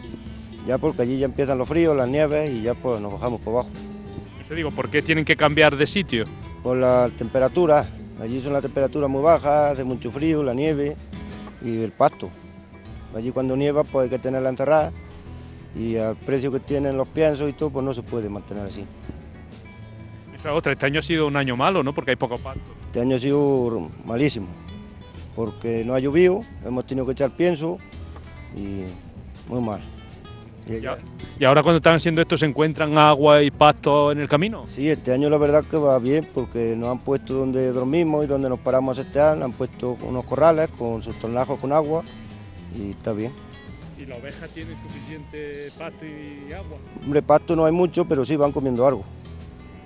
ya 0.68 0.78
porque 0.78 1.02
allí 1.02 1.18
ya 1.18 1.26
empiezan 1.26 1.58
los 1.58 1.68
fríos, 1.68 1.98
las 1.98 2.08
nieves 2.08 2.52
y 2.52 2.62
ya 2.62 2.76
pues 2.76 3.02
nos 3.02 3.14
bajamos 3.14 3.42
por 3.42 3.54
abajo. 3.54 3.70
Eso 4.40 4.54
digo, 4.54 4.70
¿por 4.72 4.90
qué 4.90 5.02
tienen 5.02 5.26
que 5.26 5.36
cambiar 5.36 5.76
de 5.76 5.88
sitio? 5.88 6.26
Por 6.62 6.78
las 6.78 7.12
temperaturas, 7.14 7.88
allí 8.22 8.42
son 8.42 8.54
las 8.54 8.62
temperaturas 8.62 9.10
muy 9.10 9.22
bajas, 9.22 9.74
hace 9.74 9.84
mucho 9.84 10.12
frío, 10.12 10.44
la 10.44 10.54
nieve 10.54 10.96
y 11.64 11.82
el 11.82 11.92
pasto. 11.92 12.30
Allí 13.16 13.32
cuando 13.32 13.56
nieva 13.56 13.84
pues 13.84 14.04
hay 14.04 14.10
que 14.10 14.20
tenerla 14.20 14.50
encerrada 14.50 14.92
y 15.76 15.98
al 15.98 16.16
precio 16.16 16.52
que 16.52 16.60
tienen 16.60 16.98
los 16.98 17.08
piensos 17.08 17.50
y 17.50 17.54
todo 17.54 17.70
pues 17.72 17.84
no 17.84 17.94
se 17.94 18.04
puede 18.04 18.30
mantener 18.30 18.66
así 18.66 18.86
otra, 20.54 20.74
este 20.74 20.86
año 20.86 21.00
ha 21.00 21.04
sido 21.04 21.28
un 21.28 21.36
año 21.36 21.56
malo, 21.56 21.84
¿no? 21.84 21.94
Porque 21.94 22.12
hay 22.12 22.18
poco 22.18 22.38
pasto. 22.38 22.62
Este 22.88 23.02
año 23.02 23.16
ha 23.16 23.20
sido 23.20 23.90
malísimo, 24.06 24.48
porque 25.36 25.84
no 25.86 25.94
ha 25.94 26.00
llovido, 26.00 26.42
hemos 26.66 26.86
tenido 26.86 27.06
que 27.06 27.14
echar 27.14 27.32
pienso 27.32 27.78
y 28.56 28.84
muy 29.50 29.62
mal. 29.62 29.82
Y, 31.38 31.44
ahora 31.46 31.62
cuando 31.62 31.78
están 31.78 31.96
haciendo 31.96 32.22
esto 32.22 32.38
se 32.38 32.46
encuentran 32.48 32.98
agua 32.98 33.44
y 33.44 33.52
pasto 33.52 34.12
en 34.12 34.20
el 34.20 34.28
camino? 34.28 34.66
Sí, 34.68 34.90
este 34.90 35.12
año 35.12 35.30
la 35.30 35.38
verdad 35.38 35.64
que 35.64 35.78
va 35.78 36.00
bien 36.00 36.28
porque 36.34 36.76
nos 36.76 36.90
han 36.90 37.00
puesto 37.00 37.36
donde 37.36 37.72
dormimos 37.72 38.26
y 38.26 38.28
donde 38.28 38.50
nos 38.50 38.60
paramos 38.60 38.98
a 38.98 39.02
estear, 39.02 39.42
han 39.44 39.52
puesto 39.52 39.96
unos 40.02 40.26
corrales 40.26 40.70
con 40.70 41.04
sus 41.04 41.20
tornajos 41.20 41.60
con 41.60 41.72
agua 41.72 42.04
y 42.76 42.92
está 42.92 43.14
bien. 43.14 43.32
¿Y 44.00 44.06
la 44.06 44.16
oveja 44.16 44.48
tiene 44.48 44.72
suficiente 44.82 45.54
pasto 45.78 46.06
y 46.06 46.52
agua? 46.52 46.78
Hombre, 47.04 47.22
pasto 47.22 47.56
no 47.56 47.66
hay 47.66 47.72
mucho, 47.72 48.06
pero 48.06 48.26
sí 48.26 48.36
van 48.36 48.52
comiendo 48.52 48.88
algo. 48.88 49.04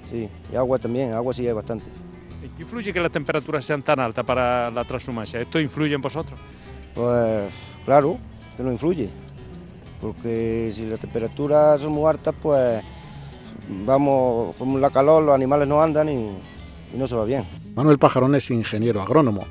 Sí, 0.10 0.28
y 0.52 0.56
agua 0.56 0.80
también, 0.80 1.14
agua 1.14 1.34
sí 1.34 1.46
hay 1.48 1.54
bastante. 1.54 1.90
¿Y 2.44 2.48
qué 2.50 2.64
influye 2.64 2.92
que 2.92 3.00
las 3.00 3.12
temperaturas 3.12 3.64
sean 3.64 3.84
tan 3.84 4.00
altas 4.00 4.26
para 4.26 4.72
la 4.72 4.84
transhumancia? 4.84 5.40
¿Esto 5.42 5.60
influye 5.60 5.94
en 5.94 6.02
vosotros? 6.02 6.40
Pues 6.96 7.50
claro, 7.86 8.18
que 8.58 8.64
no 8.64 8.72
influye, 8.72 9.10
porque 10.02 10.72
si 10.74 10.86
las 10.86 11.00
temperaturas 11.00 11.82
son 11.82 11.94
muy 11.94 12.10
altas, 12.10 12.34
pues 12.42 12.84
vamos, 13.86 14.56
con 14.56 14.82
la 14.82 14.90
calor 14.90 15.24
los 15.24 15.36
animales 15.36 15.68
no 15.68 15.82
andan 15.82 16.10
y, 16.10 16.26
y 16.94 16.98
no 16.98 17.08
se 17.08 17.16
va 17.16 17.26
bien. 17.26 17.44
Manuel 17.76 18.00
Pajarón 18.00 18.36
es 18.36 18.50
ingeniero 18.50 19.02
agrónomo. 19.02 19.46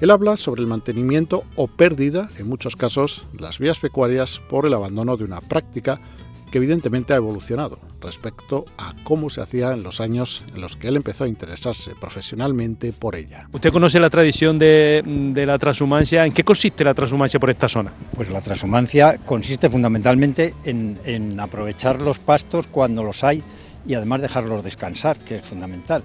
Él 0.00 0.10
habla 0.10 0.36
sobre 0.36 0.62
el 0.62 0.66
mantenimiento 0.68 1.44
o 1.56 1.66
pérdida, 1.66 2.28
en 2.38 2.48
muchos 2.48 2.76
casos, 2.76 3.24
de 3.32 3.40
las 3.40 3.58
vías 3.58 3.78
pecuarias 3.78 4.40
por 4.50 4.66
el 4.66 4.74
abandono 4.74 5.16
de 5.16 5.24
una 5.24 5.40
práctica 5.40 6.00
que 6.54 6.58
evidentemente 6.58 7.12
ha 7.12 7.16
evolucionado 7.16 7.80
respecto 8.00 8.64
a 8.78 8.94
cómo 9.02 9.28
se 9.28 9.40
hacía 9.40 9.72
en 9.72 9.82
los 9.82 10.00
años 10.00 10.44
en 10.54 10.60
los 10.60 10.76
que 10.76 10.86
él 10.86 10.94
empezó 10.94 11.24
a 11.24 11.28
interesarse 11.28 11.96
profesionalmente 12.00 12.92
por 12.92 13.16
ella. 13.16 13.48
¿Usted 13.50 13.72
conoce 13.72 13.98
la 13.98 14.08
tradición 14.08 14.56
de, 14.56 15.02
la 15.34 15.58
transhumancia? 15.58 16.24
¿En 16.24 16.32
qué 16.32 16.44
consiste 16.44 16.84
la 16.84 16.94
transhumancia 16.94 17.40
por 17.40 17.50
esta 17.50 17.68
zona? 17.68 17.90
Pues 18.14 18.30
la 18.30 18.40
transhumancia 18.40 19.18
consiste 19.26 19.68
fundamentalmente 19.68 20.54
en, 20.64 21.40
aprovechar 21.40 22.00
los 22.00 22.20
pastos 22.20 22.68
cuando 22.68 23.02
los 23.02 23.24
hay 23.24 23.42
y 23.84 23.94
además 23.94 24.22
dejarlos 24.22 24.62
descansar, 24.62 25.16
que 25.16 25.38
es 25.38 25.44
fundamental. 25.44 26.04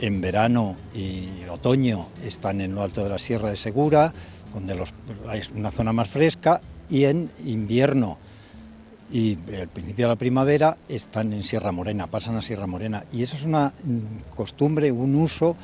En 0.00 0.20
verano 0.20 0.76
y 0.94 1.30
otoño 1.48 2.08
están 2.26 2.60
en 2.60 2.74
lo 2.74 2.82
alto 2.82 3.02
de 3.02 3.08
la 3.08 3.18
Sierra 3.18 3.48
de 3.48 3.56
Segura, 3.56 4.12
donde 4.52 4.74
los, 4.74 4.92
hay 5.26 5.40
una 5.54 5.70
zona 5.70 5.94
más 5.94 6.10
fresca, 6.10 6.60
y 6.90 7.04
en 7.04 7.30
invierno 7.46 8.18
y 9.10 9.38
al 9.58 9.68
principio 9.68 10.06
de 10.06 10.12
la 10.12 10.16
primavera 10.16 10.76
están 10.88 11.32
en 11.32 11.42
Sierra 11.42 11.72
Morena, 11.72 12.06
pasan 12.06 12.36
a 12.36 12.42
Sierra 12.42 12.66
Morena 12.66 13.04
y 13.12 13.22
eso 13.22 13.36
es 13.36 13.44
una 13.44 13.68
mm, 13.68 14.34
costumbre, 14.34 14.92
un 14.92 15.14
uso 15.14 15.56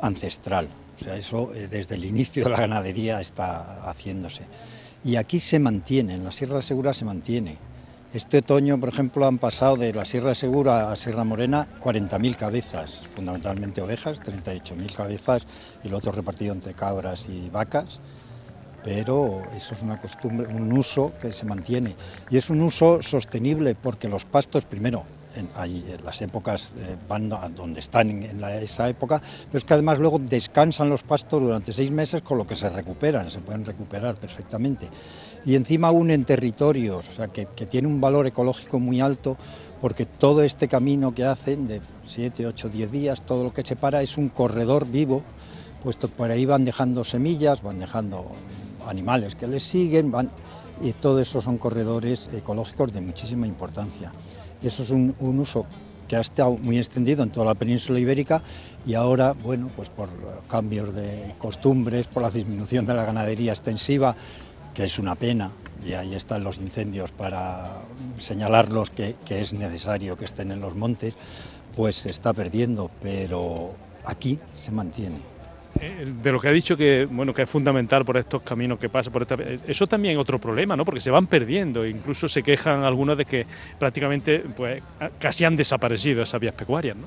ancestral, 0.00 0.68
o 1.00 1.04
sea, 1.04 1.16
eso 1.16 1.52
eh, 1.54 1.68
desde 1.68 1.96
el 1.96 2.04
inicio 2.04 2.44
de 2.44 2.50
la 2.50 2.58
ganadería 2.58 3.20
está 3.20 3.82
haciéndose. 3.88 4.42
Y 5.04 5.16
aquí 5.16 5.40
se 5.40 5.58
mantiene, 5.58 6.14
en 6.14 6.24
la 6.24 6.30
Sierra 6.30 6.62
Segura 6.62 6.92
se 6.92 7.04
mantiene. 7.04 7.56
Este 8.14 8.38
otoño, 8.38 8.78
por 8.78 8.90
ejemplo, 8.90 9.26
han 9.26 9.38
pasado 9.38 9.76
de 9.76 9.92
la 9.92 10.04
Sierra 10.04 10.34
Segura 10.34 10.92
a 10.92 10.96
Sierra 10.96 11.24
Morena 11.24 11.66
40.000 11.82 12.36
cabezas, 12.36 13.00
fundamentalmente 13.14 13.80
ovejas, 13.80 14.20
38.000 14.20 14.94
cabezas 14.94 15.46
y 15.82 15.88
lo 15.88 15.96
otro 15.96 16.12
repartido 16.12 16.52
entre 16.52 16.74
cabras 16.74 17.26
y 17.28 17.48
vacas 17.48 18.00
pero 18.84 19.42
eso 19.56 19.74
es 19.74 19.82
una 19.82 20.00
costumbre, 20.00 20.46
un 20.54 20.72
uso 20.72 21.12
que 21.20 21.32
se 21.32 21.46
mantiene 21.46 21.94
y 22.30 22.36
es 22.36 22.50
un 22.50 22.62
uso 22.62 23.02
sostenible 23.02 23.74
porque 23.74 24.08
los 24.08 24.24
pastos, 24.24 24.64
primero, 24.64 25.04
en, 25.36 26.04
las 26.04 26.20
épocas 26.20 26.74
eh, 26.76 26.96
van 27.08 27.28
donde 27.28 27.80
están 27.80 28.10
en, 28.10 28.44
esa 28.44 28.88
época, 28.88 29.20
pero 29.46 29.58
es 29.58 29.64
que 29.64 29.74
además 29.74 29.98
luego 29.98 30.18
descansan 30.18 30.88
los 30.88 31.02
pastos 31.02 31.40
durante 31.40 31.72
seis 31.72 31.90
meses 31.90 32.22
con 32.22 32.38
lo 32.38 32.46
que 32.46 32.54
se 32.54 32.68
recuperan, 32.68 33.30
se 33.30 33.40
pueden 33.40 33.64
recuperar 33.64 34.16
perfectamente. 34.16 34.88
Y 35.44 35.56
encima 35.56 35.90
unen 35.90 36.24
territorios, 36.24 37.08
o 37.08 37.12
sea, 37.12 37.28
que, 37.28 37.46
que 37.46 37.66
tiene 37.66 37.88
un 37.88 38.00
valor 38.00 38.26
ecológico 38.26 38.78
muy 38.78 39.00
alto 39.00 39.36
porque 39.80 40.06
todo 40.06 40.44
este 40.44 40.68
camino 40.68 41.12
que 41.12 41.24
hacen 41.24 41.66
de 41.66 41.80
7, 42.06 42.46
8, 42.46 42.68
10 42.68 42.92
días, 42.92 43.22
todo 43.22 43.42
lo 43.42 43.52
que 43.52 43.62
separa 43.62 44.00
es 44.00 44.16
un 44.16 44.28
corredor 44.28 44.86
vivo, 44.86 45.22
puesto 45.82 46.06
por 46.06 46.30
ahí 46.30 46.46
van 46.46 46.64
dejando 46.64 47.02
semillas, 47.02 47.62
van 47.62 47.80
dejando 47.80 48.26
animales 48.88 49.34
que 49.34 49.46
les 49.46 49.62
siguen, 49.62 50.10
van, 50.10 50.30
y 50.82 50.92
todo 50.92 51.20
eso 51.20 51.40
son 51.40 51.58
corredores 51.58 52.28
ecológicos 52.32 52.92
de 52.92 53.00
muchísima 53.00 53.46
importancia. 53.46 54.12
Eso 54.62 54.82
es 54.82 54.90
un, 54.90 55.14
uso 55.20 55.66
que 56.08 56.16
ha 56.16 56.20
estado 56.20 56.52
muy 56.52 56.78
extendido 56.78 57.22
en 57.22 57.30
toda 57.30 57.46
la 57.46 57.54
península 57.54 57.98
ibérica 57.98 58.42
y 58.86 58.94
ahora, 58.94 59.32
bueno, 59.32 59.68
pues 59.74 59.88
por 59.88 60.08
cambios 60.48 60.94
de 60.94 61.34
costumbres, 61.38 62.06
por 62.06 62.22
la 62.22 62.30
disminución 62.30 62.84
de 62.84 62.94
la 62.94 63.04
ganadería 63.04 63.52
extensiva, 63.52 64.14
que 64.74 64.84
es 64.84 64.98
una 64.98 65.14
pena, 65.14 65.50
y 65.84 65.94
ahí 65.94 66.14
están 66.14 66.44
los 66.44 66.58
incendios 66.58 67.10
para 67.10 67.70
señalarlos 68.18 68.90
que, 68.90 69.16
que 69.24 69.40
es 69.40 69.52
necesario 69.52 70.16
que 70.16 70.24
estén 70.24 70.52
en 70.52 70.60
los 70.60 70.74
montes, 70.74 71.14
pues 71.76 71.96
se 71.96 72.10
está 72.10 72.32
perdiendo, 72.32 72.90
pero 73.00 73.70
aquí 74.04 74.38
se 74.54 74.70
mantiene. 74.70 75.31
Eh, 75.80 76.12
De 76.22 76.30
lo 76.32 76.38
que 76.40 76.48
ha 76.48 76.52
dicho 76.52 76.76
que 76.76 77.06
bueno 77.10 77.32
que 77.32 77.42
es 77.42 77.48
fundamental 77.50 78.04
por 78.04 78.16
estos 78.16 78.42
caminos 78.42 78.78
que 78.78 78.88
pasa 78.88 79.10
por 79.10 79.22
esta, 79.22 79.34
eh, 79.36 79.58
eso 79.66 79.86
también 79.86 80.14
es 80.14 80.20
otro 80.20 80.38
problema, 80.38 80.76
¿no? 80.76 80.84
Porque 80.84 81.00
se 81.00 81.10
van 81.10 81.26
perdiendo, 81.26 81.86
incluso 81.86 82.28
se 82.28 82.42
quejan 82.42 82.84
algunos 82.84 83.16
de 83.16 83.24
que 83.24 83.46
prácticamente 83.78 84.40
pues 84.56 84.82
casi 85.18 85.44
han 85.44 85.56
desaparecido 85.56 86.22
esas 86.22 86.40
vías 86.40 86.54
pecuarias, 86.54 86.96
¿no? 86.96 87.06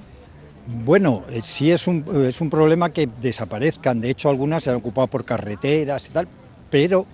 Bueno, 0.84 1.26
eh, 1.30 1.42
sí 1.44 1.70
es 1.72 1.86
un, 1.88 2.04
es 2.28 2.42
un 2.42 2.50
problema 2.50 2.90
que 2.90 3.08
desaparezcan. 3.22 4.02
De 4.02 4.10
hecho, 4.10 4.30
algunas 4.30 4.64
se 4.64 4.72
han 4.72 4.78
ocupado 4.78 5.06
por 5.08 5.24
carreteras 5.24 6.08
y 6.08 6.10
tal, 6.10 6.28
pero 6.70 7.06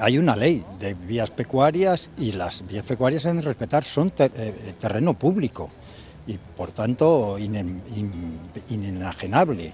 hay 0.00 0.18
una 0.18 0.36
ley 0.36 0.62
de 0.78 0.92
vías 0.92 1.30
pecuarias 1.30 2.10
y 2.18 2.32
las 2.32 2.66
vías 2.66 2.84
pecuarias 2.84 3.22
deben 3.22 3.40
respetar, 3.42 3.84
son 3.84 4.10
ter- 4.10 4.30
terreno 4.78 5.14
público 5.14 5.70
y 6.26 6.34
por 6.36 6.72
tanto 6.72 7.38
inen- 7.38 7.80
in- 7.96 8.38
inenajenable. 8.68 9.72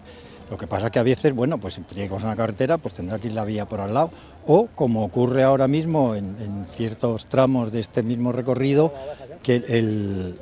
Lo 0.52 0.58
que 0.58 0.66
pasa 0.66 0.90
que 0.90 0.98
a 0.98 1.02
veces, 1.02 1.34
bueno, 1.34 1.56
pues 1.56 1.72
si 1.72 1.82
llegamos 1.94 2.22
a 2.24 2.26
una 2.26 2.36
carretera, 2.36 2.76
pues 2.76 2.92
tendrá 2.92 3.18
que 3.18 3.28
ir 3.28 3.32
la 3.32 3.42
vía 3.46 3.64
por 3.64 3.80
al 3.80 3.94
lado. 3.94 4.10
O 4.46 4.66
como 4.66 5.02
ocurre 5.02 5.44
ahora 5.44 5.66
mismo 5.66 6.14
en, 6.14 6.36
en 6.42 6.66
ciertos 6.66 7.24
tramos 7.24 7.72
de 7.72 7.80
este 7.80 8.02
mismo 8.02 8.32
recorrido, 8.32 8.92
que 9.42 9.54
el, 9.66 10.36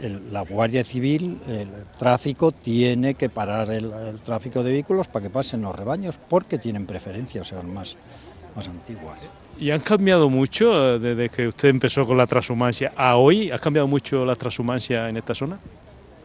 el- 0.00 0.32
la 0.32 0.42
Guardia 0.42 0.84
Civil, 0.84 1.40
el 1.48 1.68
tráfico, 1.98 2.52
tiene 2.52 3.14
que 3.14 3.28
parar 3.28 3.72
el, 3.72 3.92
el 3.92 4.20
tráfico 4.20 4.62
de 4.62 4.70
vehículos 4.70 5.08
para 5.08 5.24
que 5.24 5.30
pasen 5.30 5.62
los 5.62 5.74
rebaños, 5.74 6.16
porque 6.16 6.58
tienen 6.58 6.86
preferencia, 6.86 7.40
o 7.40 7.44
sea, 7.44 7.60
más, 7.62 7.96
más 8.54 8.68
antiguas. 8.68 9.18
¿Y 9.58 9.72
han 9.72 9.80
cambiado 9.80 10.30
mucho 10.30 10.94
eh, 10.94 10.98
desde 11.00 11.28
que 11.28 11.48
usted 11.48 11.70
empezó 11.70 12.06
con 12.06 12.16
la 12.18 12.28
transhumancia 12.28 12.92
a 12.96 13.16
hoy? 13.16 13.50
¿Ha 13.50 13.58
cambiado 13.58 13.88
mucho 13.88 14.24
la 14.24 14.36
transhumancia 14.36 15.08
en 15.08 15.16
esta 15.16 15.34
zona? 15.34 15.58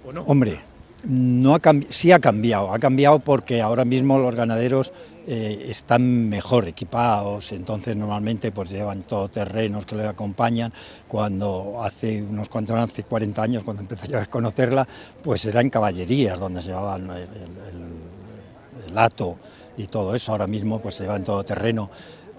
¿O 0.08 0.12
no? 0.12 0.22
Hombre, 0.28 0.60
no 1.06 1.56
ha 1.56 1.62
sí 1.90 2.12
ha 2.12 2.20
cambiado, 2.20 2.74
ha 2.74 2.80
cambiado 2.80 3.20
porque 3.20 3.62
ahora 3.62 3.86
mismo 3.86 4.18
los 4.20 4.36
ganaderos 4.36 4.92
eh, 5.28 5.68
están 5.70 6.30
mejor 6.30 6.68
equipados, 6.68 7.52
entonces 7.52 7.96
normalmente 7.96 8.52
pues 8.52 8.70
llevan 8.70 9.04
todoterrenos 9.04 9.86
que 9.86 9.96
les 9.96 10.08
acompañan. 10.08 10.72
Cuando 11.08 11.82
hace 11.84 12.22
unos 12.24 12.50
cuantos 12.50 12.78
hace 12.78 13.04
40 13.04 13.42
años, 13.44 13.64
cuando 13.64 13.82
empecé 13.82 14.08
yo 14.08 14.20
a 14.20 14.26
conocerla, 14.26 14.88
pues 15.24 15.46
era 15.46 15.62
en 15.62 15.70
caballerías 15.70 16.40
donde 16.40 16.62
se 16.62 16.68
llevaban 16.70 17.10
el, 17.10 17.22
el- 17.22 18.02
y 19.78 19.88
todo 19.88 20.14
eso. 20.16 20.32
Ahora 20.32 20.48
mismo 20.48 20.80
pues 20.80 20.96
se 20.96 21.04
lleva 21.04 21.16
en 21.16 21.24
todoterreno. 21.24 21.90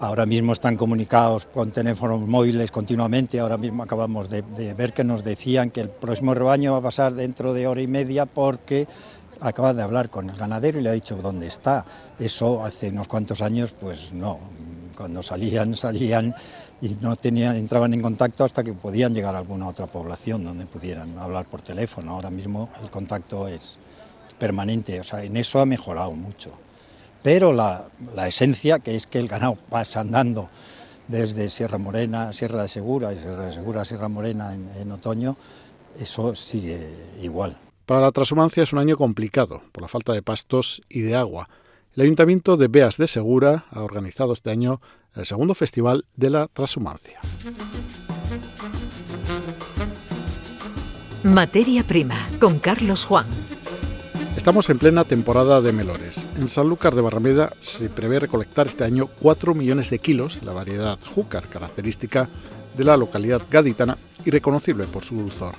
Ahora 0.03 0.25
mismo 0.25 0.51
están 0.51 0.75
comunicados 0.75 1.45
con 1.45 1.71
teléfonos 1.71 2.19
móviles 2.27 2.71
continuamente. 2.71 3.39
Ahora 3.39 3.57
mismo 3.57 3.83
acabamos 3.83 4.27
de, 4.27 4.41
ver 4.73 4.91
que 4.91 5.05
nos 5.05 5.23
decían 5.23 5.71
que 5.71 5.79
el 5.79 5.91
próximo 5.91 6.33
rebaño 6.33 6.73
va 6.73 6.79
a 6.79 6.81
pasar 6.81 7.13
dentro 7.13 7.53
de 7.53 7.67
hora 7.67 7.81
y 7.81 7.87
media 7.87 8.25
porque 8.25 8.85
acaba 9.39 9.73
de 9.73 9.81
hablar 9.81 10.09
con 10.09 10.29
el 10.29 10.35
ganadero 10.35 10.77
y 10.77 10.83
le 10.83 10.89
ha 10.89 10.91
dicho 10.91 11.15
dónde 11.15 11.47
está. 11.47 11.85
Eso 12.19 12.65
hace 12.65 12.89
unos 12.89 13.07
cuantos 13.07 13.41
años, 13.41 13.73
pues 13.79 14.11
no. 14.11 14.39
Cuando 14.97 15.23
salían, 15.23 15.73
salían 15.77 16.35
y 16.81 16.97
no 16.99 17.15
tenían, 17.15 17.55
entraban 17.55 17.93
en 17.93 18.01
contacto 18.01 18.43
hasta 18.43 18.61
que 18.61 18.73
podían 18.73 19.13
llegar 19.13 19.35
a 19.35 19.37
alguna 19.37 19.69
otra 19.69 19.87
población 19.87 20.43
donde 20.43 20.65
pudieran 20.65 21.17
hablar 21.17 21.45
por 21.45 21.61
teléfono. 21.61 22.11
Ahora 22.11 22.29
mismo 22.29 22.67
el 22.83 22.91
contacto 22.91 23.47
es 23.47 23.77
permanente, 24.37 24.99
o 24.99 25.03
sea, 25.05 25.23
en 25.23 25.37
eso 25.37 25.61
ha 25.61 25.65
mejorado 25.65 26.11
mucho 26.11 26.51
pero 27.23 27.53
la, 27.53 27.85
la 28.13 28.27
esencia, 28.27 28.79
que 28.79 28.95
es 28.95 29.07
que 29.07 29.19
el 29.19 29.27
ganado 29.27 29.55
pasa 29.69 30.01
andando 30.01 30.49
desde 31.07 31.49
Sierra 31.49 31.77
Morena, 31.77 32.33
Sierra 32.33 32.61
de 32.61 32.67
Segura 32.67 33.13
y 33.13 33.19
Sierra 33.19 33.45
de 33.47 33.53
Segura 33.53 33.81
a 33.81 33.85
Sierra 33.85 34.09
Morena 34.09 34.53
en, 34.53 34.69
en 34.79 34.91
otoño, 34.91 35.35
eso 35.99 36.35
sigue 36.35 36.87
igual. 37.21 37.57
Para 37.85 38.01
la 38.01 38.11
transhumancia 38.11 38.63
es 38.63 38.73
un 38.73 38.79
año 38.79 38.97
complicado 38.97 39.63
por 39.71 39.81
la 39.81 39.87
falta 39.87 40.13
de 40.13 40.21
pastos 40.21 40.81
y 40.89 41.01
de 41.01 41.15
agua. 41.15 41.49
El 41.95 42.03
Ayuntamiento 42.03 42.57
de 42.57 42.67
Beas 42.67 42.97
de 42.97 43.07
Segura 43.07 43.65
ha 43.71 43.81
organizado 43.81 44.33
este 44.33 44.51
año 44.51 44.81
el 45.15 45.25
segundo 45.25 45.53
festival 45.53 46.05
de 46.15 46.29
la 46.29 46.47
transhumancia. 46.47 47.19
Materia 51.23 51.83
prima 51.83 52.17
con 52.39 52.59
Carlos 52.59 53.05
Juan. 53.05 53.27
Estamos 54.35 54.69
en 54.69 54.79
plena 54.79 55.03
temporada 55.05 55.61
de 55.61 55.71
melones. 55.71 56.25
En 56.37 56.47
Sanlúcar 56.47 56.95
de 56.95 57.01
Barrameda 57.01 57.53
se 57.59 57.89
prevé 57.89 58.19
recolectar 58.19 58.67
este 58.67 58.83
año 58.83 59.07
4 59.21 59.53
millones 59.53 59.89
de 59.89 59.99
kilos, 59.99 60.41
la 60.43 60.53
variedad 60.53 60.97
júcar, 61.15 61.47
característica 61.47 62.27
de 62.75 62.83
la 62.83 62.97
localidad 62.97 63.43
gaditana 63.49 63.97
y 64.25 64.31
reconocible 64.31 64.85
por 64.85 65.05
su 65.05 65.15
dulzor. 65.15 65.55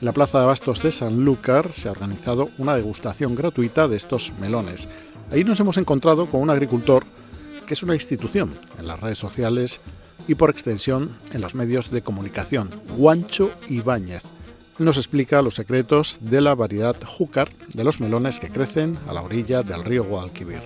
En 0.00 0.06
la 0.06 0.12
Plaza 0.12 0.38
de 0.38 0.44
Abastos 0.44 0.82
de 0.82 0.92
Sanlúcar 0.92 1.72
se 1.72 1.88
ha 1.88 1.92
organizado 1.92 2.48
una 2.58 2.74
degustación 2.74 3.34
gratuita 3.34 3.88
de 3.88 3.96
estos 3.96 4.32
melones. 4.40 4.88
Ahí 5.30 5.44
nos 5.44 5.60
hemos 5.60 5.76
encontrado 5.76 6.26
con 6.26 6.40
un 6.40 6.50
agricultor 6.50 7.04
que 7.66 7.74
es 7.74 7.82
una 7.82 7.94
institución 7.94 8.52
en 8.78 8.86
las 8.86 9.00
redes 9.00 9.18
sociales 9.18 9.80
y 10.28 10.36
por 10.36 10.48
extensión 10.48 11.10
en 11.32 11.40
los 11.40 11.54
medios 11.54 11.90
de 11.90 12.02
comunicación, 12.02 12.70
Guancho 12.96 13.50
Ibáñez. 13.68 14.22
Nos 14.78 14.96
explica 14.96 15.42
los 15.42 15.54
secretos 15.54 16.18
de 16.20 16.40
la 16.40 16.54
variedad 16.54 16.96
júcar 17.04 17.50
de 17.74 17.84
los 17.84 18.00
melones 18.00 18.38
que 18.38 18.50
crecen 18.50 18.98
a 19.08 19.12
la 19.12 19.22
orilla 19.22 19.62
del 19.62 19.84
río 19.84 20.04
Guadalquivir. 20.04 20.60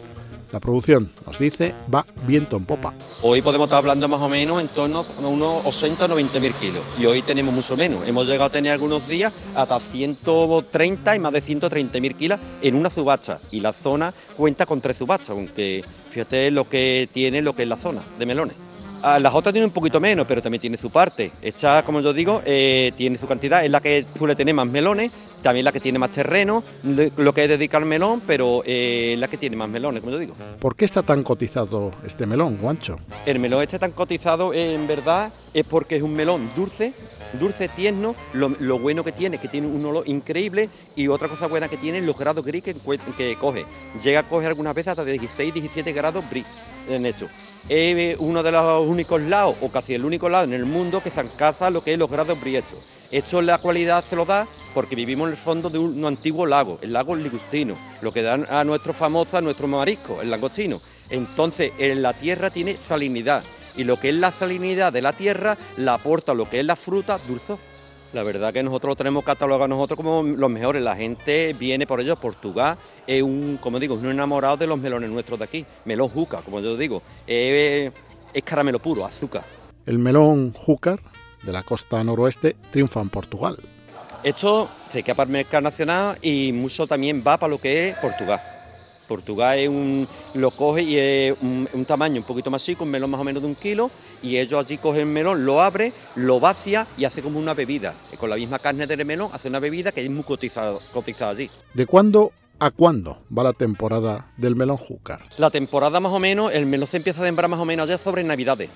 La 0.53 0.61
producción, 0.61 1.11
nos 1.27 1.39
dice, 1.39 1.75
va 1.93 2.07
viento 2.27 2.57
en 2.57 2.65
popa. 2.65 2.95
Hoy 3.21 3.43
podemos 3.43 3.67
estar 3.67 3.79
hablando 3.79 4.07
más 4.09 4.21
o 4.21 4.29
menos 4.29 4.63
en 4.63 4.69
torno 4.69 5.05
a 5.05 5.27
unos 5.27 5.67
80 5.67 6.05
o 6.05 6.09
90 6.09 6.39
mil 6.41 6.55
kilos 6.55 6.85
y 6.99 7.07
hoy 7.07 7.23
tenemos 7.23 7.53
mucho 7.53 7.77
menos. 7.77 8.07
Hemos 8.07 8.27
llegado 8.27 8.45
a 8.45 8.51
tener 8.51 8.73
algunos 8.73 9.07
días 9.09 9.55
hasta 9.57 9.81
130 9.81 11.17
y 11.17 11.19
más 11.19 11.33
de 11.33 11.41
130 11.41 12.01
mil 12.01 12.15
kilos 12.15 12.39
en 12.63 12.77
una 12.77 12.91
subasta 12.91 13.41
y 13.51 13.61
la 13.61 13.73
zona 13.73 14.15
cuenta 14.37 14.67
con 14.67 14.81
tres 14.81 14.99
subastas, 14.99 15.31
aunque 15.31 15.83
fíjate 16.11 16.53
lo 16.53 16.69
que 16.69 17.09
tiene 17.13 17.43
lo 17.43 17.55
que 17.57 17.65
es 17.65 17.69
la 17.69 17.77
zona 17.77 18.03
de 18.17 18.27
melones. 18.27 18.66
Ah, 19.03 19.19
Las 19.19 19.35
otras 19.35 19.53
tienen 19.53 19.69
un 19.69 19.75
poquito 19.75 20.01
menos, 20.01 20.27
pero 20.27 20.43
también 20.43 20.61
tiene 20.61 20.77
su 20.77 20.91
parte. 20.91 21.31
Esta, 21.43 21.83
como 21.85 22.01
yo 22.01 22.13
digo, 22.13 22.43
eh, 22.45 22.93
tiene 22.97 23.19
su 23.19 23.27
cantidad. 23.27 23.65
Es 23.65 23.71
la 23.71 23.81
que 23.81 24.05
suele 24.05 24.35
tener 24.35 24.55
más 24.55 24.67
melones, 24.67 25.13
también 25.43 25.65
la 25.65 25.73
que 25.73 25.81
tiene 25.81 25.99
más 25.99 26.11
terreno, 26.13 26.63
lo 27.17 27.33
que 27.33 27.45
es 27.45 27.49
dedicar 27.49 27.83
al 27.83 27.89
melón, 27.89 28.23
pero 28.27 28.63
eh, 28.65 29.13
es 29.15 29.19
la 29.19 29.29
que 29.29 29.37
tiene 29.37 29.57
más 29.57 29.69
melones, 29.69 30.01
como 30.01 30.13
yo 30.13 30.19
digo. 30.19 30.35
¿Por 30.61 30.75
qué 30.77 30.85
está 30.85 31.03
tan 31.03 31.23
cotizado 31.23 31.93
este 32.05 32.27
melón, 32.27 32.57
Guancho? 32.57 32.99
El 33.25 33.39
melón 33.39 33.63
este 33.63 33.79
tan 33.79 33.93
cotizado 33.93 34.53
eh, 34.53 34.75
en 34.75 34.87
verdad 34.87 35.33
es 35.55 35.67
porque 35.69 35.97
es 35.97 36.03
un 36.03 36.15
melón 36.15 36.51
dulce, 36.57 36.93
dulce, 37.39 37.69
tierno, 37.69 38.15
lo, 38.33 38.49
lo 38.49 38.79
bueno 38.79 39.05
que 39.05 39.13
tiene, 39.13 39.39
que 39.39 39.49
tiene 39.49 39.67
un 39.67 39.85
olor 39.85 40.09
increíble 40.09 40.69
y 40.97 41.09
otra 41.09 41.29
cosa 41.29 41.47
buena 41.47 41.69
que 41.69 41.77
tiene 41.77 42.01
los 42.01 42.19
grados 42.19 42.45
gris 42.45 42.63
que 42.63 43.37
coge. 43.41 43.65
Llega 44.03 44.21
a 44.21 44.29
coger 44.29 44.49
algunas 44.49 44.75
veces 44.75 44.89
hasta 44.89 45.05
16, 45.05 45.55
17 45.55 45.93
grados 45.93 46.29
gris 46.31 46.47
en 46.89 47.07
esto. 47.07 47.27
Es 47.69 47.97
eh, 47.97 48.17
uno 48.21 48.43
de 48.43 48.53
los 48.53 48.86
únicos 48.89 49.21
lados, 49.23 49.57
o 49.61 49.71
casi 49.71 49.95
el 49.95 50.05
único 50.05 50.29
lado 50.29 50.45
en 50.45 50.53
el 50.53 50.65
mundo 50.65 51.03
que 51.03 51.11
se 51.11 51.21
alcanza 51.21 51.71
lo 51.71 51.83
que 51.83 51.93
es 51.93 51.99
los 51.99 52.11
grados 52.11 52.41
gris 52.41 52.59
estos. 52.59 52.89
Esto 53.11 53.41
la 53.41 53.59
cualidad 53.59 54.05
se 54.09 54.17
lo 54.17 54.25
da 54.25 54.47
porque 54.75 54.97
vivimos 54.97 55.27
en 55.27 55.33
el 55.33 55.37
fondo 55.37 55.71
de 55.71 55.79
un, 55.79 56.05
antiguo 56.05 56.45
lago, 56.45 56.79
el 56.83 56.93
lago 56.93 57.15
Ligustino, 57.15 57.79
lo 58.01 58.13
que 58.13 58.23
dan 58.23 58.47
a 58.51 58.65
nuestro 58.65 58.93
famoso, 58.93 59.37
a 59.37 59.41
nuestro 59.41 59.69
marisco, 59.69 60.21
el 60.21 60.31
langostino. 60.31 60.81
Entonces, 61.09 61.73
en 61.79 62.03
la 62.03 62.15
tierra 62.15 62.51
tiene 62.51 62.77
salinidad 62.89 63.45
y 63.77 63.85
lo 63.85 63.99
que 64.01 64.09
es 64.09 64.15
la 64.15 64.33
salinidad 64.33 64.93
de 64.93 65.03
la 65.03 65.13
tierra 65.13 65.57
la 65.77 65.95
aporta 65.95 66.35
lo 66.35 66.51
que 66.51 66.61
es 66.61 66.67
la 66.67 66.77
fruta 66.77 67.19
dulzor. 67.29 67.59
La 68.13 68.23
verdad 68.23 68.53
que 68.53 68.63
nosotros 68.63 68.93
lo 68.93 68.97
tenemos 68.97 69.25
catalogado 69.25 69.69
nosotros 69.69 69.97
como 69.97 70.23
los 70.23 70.51
mejores. 70.51 70.83
La 70.83 70.97
gente 70.97 71.53
viene 71.53 71.87
por 71.87 72.01
ellos. 72.01 72.19
Portugal 72.19 72.79
es 73.07 73.23
un, 73.23 73.59
como 73.61 73.79
digo, 73.79 73.95
es 73.97 74.01
un 74.01 74.11
enamorado 74.11 74.57
de 74.57 74.67
los 74.67 74.79
melones 74.79 75.11
nuestros 75.11 75.39
de 75.39 75.45
aquí. 75.45 75.67
Melón 75.85 76.09
juca, 76.09 76.41
como 76.41 76.61
yo 76.61 76.77
digo. 76.77 77.03
Es 78.37 78.45
caramelo 78.45 78.79
puro, 78.79 79.07
azúcar. 79.07 79.45
El 79.87 79.99
melón 79.99 80.53
júcar 80.53 81.01
de 81.43 81.53
la 81.53 81.63
costa 81.63 82.05
noroeste 82.05 82.55
triunfa 82.71 83.01
en 83.01 83.09
Portugal. 83.09 83.59
Esto 84.23 84.69
se 84.91 85.03
queda 85.03 85.15
para 85.15 85.29
el 85.29 85.33
mercado 85.33 85.63
nacional 85.63 86.19
y 86.21 86.53
mucho 86.53 86.87
también 86.87 87.25
va 87.27 87.39
para 87.39 87.51
lo 87.51 87.59
que 87.59 87.89
es 87.89 87.97
Portugal. 87.97 88.41
Portugal 89.09 89.59
es 89.59 89.69
un, 89.69 90.07
lo 90.35 90.51
coge 90.51 90.83
y 90.83 90.99
es 90.99 91.37
un, 91.41 91.67
un 91.73 91.85
tamaño 91.87 92.21
un 92.21 92.27
poquito 92.27 92.51
más 92.51 92.63
chico, 92.63 92.85
un 92.85 92.91
melón 92.91 93.09
más 93.11 93.21
o 93.21 93.25
menos 93.25 93.41
de 93.41 93.49
un 93.49 93.55
kilo, 93.55 93.91
y 94.23 94.37
ellos 94.37 94.63
allí 94.63 94.77
cogen 94.77 95.03
el 95.03 95.07
melón, 95.07 95.47
lo 95.47 95.63
abre, 95.63 95.93
lo 96.17 96.41
vacía 96.41 96.87
y 96.99 97.05
hace 97.05 97.23
como 97.23 97.39
una 97.39 97.55
bebida. 97.55 97.95
Con 98.19 98.29
la 98.29 98.37
misma 98.37 98.59
carne 98.59 98.87
del 98.87 99.05
melón 99.07 99.31
hace 99.33 99.49
una 99.49 99.61
bebida 99.61 99.93
que 99.93 100.05
es 100.05 100.11
muy 100.11 100.25
cotizada, 100.25 100.77
cotizada 100.93 101.31
allí. 101.31 101.49
¿De 101.73 101.87
cuándo 101.87 102.33
a 102.59 102.71
cuándo 102.71 103.23
va 103.37 103.45
la 103.45 103.53
temporada 103.53 104.33
del 104.37 104.57
melón 104.57 104.77
júcar? 104.77 105.21
La 105.39 105.51
temporada 105.51 106.01
más 106.01 106.13
o 106.13 106.19
menos, 106.19 106.53
el 106.53 106.67
melón 106.67 106.89
se 106.89 106.97
empieza 106.97 107.23
a 107.23 107.25
sembrar 107.25 107.51
más 107.51 107.61
o 107.61 107.65
menos 107.65 107.89
ya 107.89 107.99
sobre 107.99 108.25
Navidades. 108.25 108.71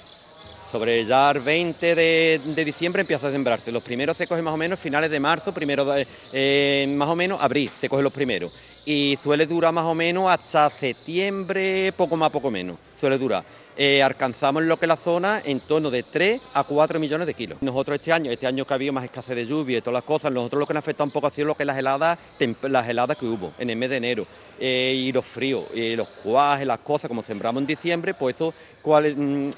Sobre 0.71 1.05
ya 1.05 1.33
el 1.33 1.41
20 1.41 1.95
de, 1.97 2.41
de 2.45 2.65
diciembre 2.65 3.01
empieza 3.01 3.27
a 3.27 3.33
sembrarse. 3.33 3.73
Los 3.73 3.83
primeros 3.83 4.17
se 4.17 4.29
cogen 4.29 4.45
más 4.45 4.55
o 4.55 4.57
menos 4.57 4.79
finales 4.79 5.11
de 5.11 5.19
marzo, 5.19 5.53
primero 5.53 5.85
eh, 6.33 6.95
más 6.97 7.09
o 7.09 7.17
menos 7.17 7.43
abril 7.43 7.69
se 7.69 7.89
cogen 7.89 8.05
los 8.05 8.13
primeros. 8.13 8.55
Y 8.87 9.19
suele 9.21 9.47
durar 9.47 9.73
más 9.73 9.85
o 9.85 9.95
menos 9.95 10.31
hasta 10.31 10.71
septiembre, 10.71 11.93
poco 11.97 12.17
más, 12.17 12.31
poco 12.31 12.53
menos. 12.53 12.79
Suele 12.99 13.19
durar. 13.19 13.45
Eh, 13.83 14.03
alcanzamos 14.03 14.63
lo 14.65 14.77
que 14.77 14.87
la 14.87 14.99
zona 14.99 15.41
en 15.43 15.59
torno 15.59 15.91
de 15.91 16.03
3 16.03 16.51
a 16.53 16.65
4 16.65 17.01
millones 17.01 17.27
de 17.27 17.33
kilos. 17.33 17.57
Nosotros 17.63 17.95
este 17.95 18.13
año, 18.13 18.31
este 18.31 18.47
año 18.47 18.67
que 18.67 18.75
ha 18.75 18.77
habido 18.77 18.93
más 18.93 19.05
escasez 19.05 19.35
de 19.35 19.47
lluvia 19.47 19.79
y 19.79 19.81
todas 19.81 19.95
las 19.95 20.05
cosas, 20.05 20.31
nosotros 20.31 20.61
lo 20.61 20.67
que 20.67 20.75
nos 20.75 20.83
afecta 20.83 21.03
un 21.03 21.11
poco 21.11 21.29
ha 21.29 21.31
sido 21.31 21.47
lo 21.47 21.55
que 21.55 21.65
las 21.65 21.79
heladas, 21.79 22.19
las 22.63 22.87
heladas 22.91 23.17
que 23.17 23.25
hubo 23.25 23.55
en 23.59 23.71
el 23.71 23.77
mes 23.77 23.89
de 23.89 23.97
enero 23.97 24.25
eh, 24.59 24.93
y 24.95 25.11
los 25.13 25.25
fríos, 25.25 25.65
y 25.75 25.97
los 25.97 26.09
cuajes, 26.09 26.67
las 26.67 26.81
cosas, 26.81 27.09
como 27.09 27.23
sembramos 27.23 27.63
en 27.63 27.67
diciembre, 27.69 28.13
pues 28.13 28.37
eso 28.37 28.53
cuál, 28.83 29.17
mm, 29.17 29.51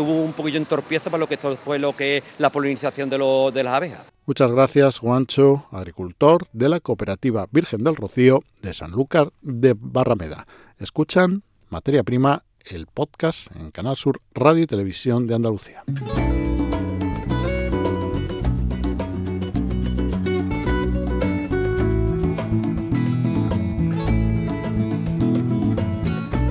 hubo 0.00 0.22
un 0.24 0.32
poquillo 0.32 0.56
en 0.58 0.66
torpieza 0.66 1.08
para 1.08 1.20
lo 1.20 1.28
que 1.28 1.36
fue 1.36 1.78
lo 1.78 1.94
que 1.94 2.24
la 2.38 2.50
polinización 2.50 3.08
de, 3.08 3.18
lo- 3.18 3.52
de 3.52 3.62
las 3.62 3.74
abejas. 3.74 4.02
Muchas 4.26 4.50
gracias, 4.50 4.98
Juancho, 4.98 5.66
agricultor 5.70 6.48
de 6.52 6.68
la 6.70 6.80
cooperativa 6.80 7.46
Virgen 7.52 7.84
del 7.84 7.94
Rocío 7.94 8.42
de 8.62 8.74
Sanlúcar 8.74 9.32
de 9.42 9.76
Barrameda. 9.78 10.44
Escuchan 10.80 11.44
Materia 11.68 12.02
Prima, 12.02 12.42
el 12.64 12.86
podcast 12.86 13.54
en 13.56 13.70
Canal 13.70 13.96
Sur 13.96 14.20
Radio 14.34 14.62
y 14.62 14.66
Televisión 14.66 15.26
de 15.26 15.34
Andalucía. 15.34 15.82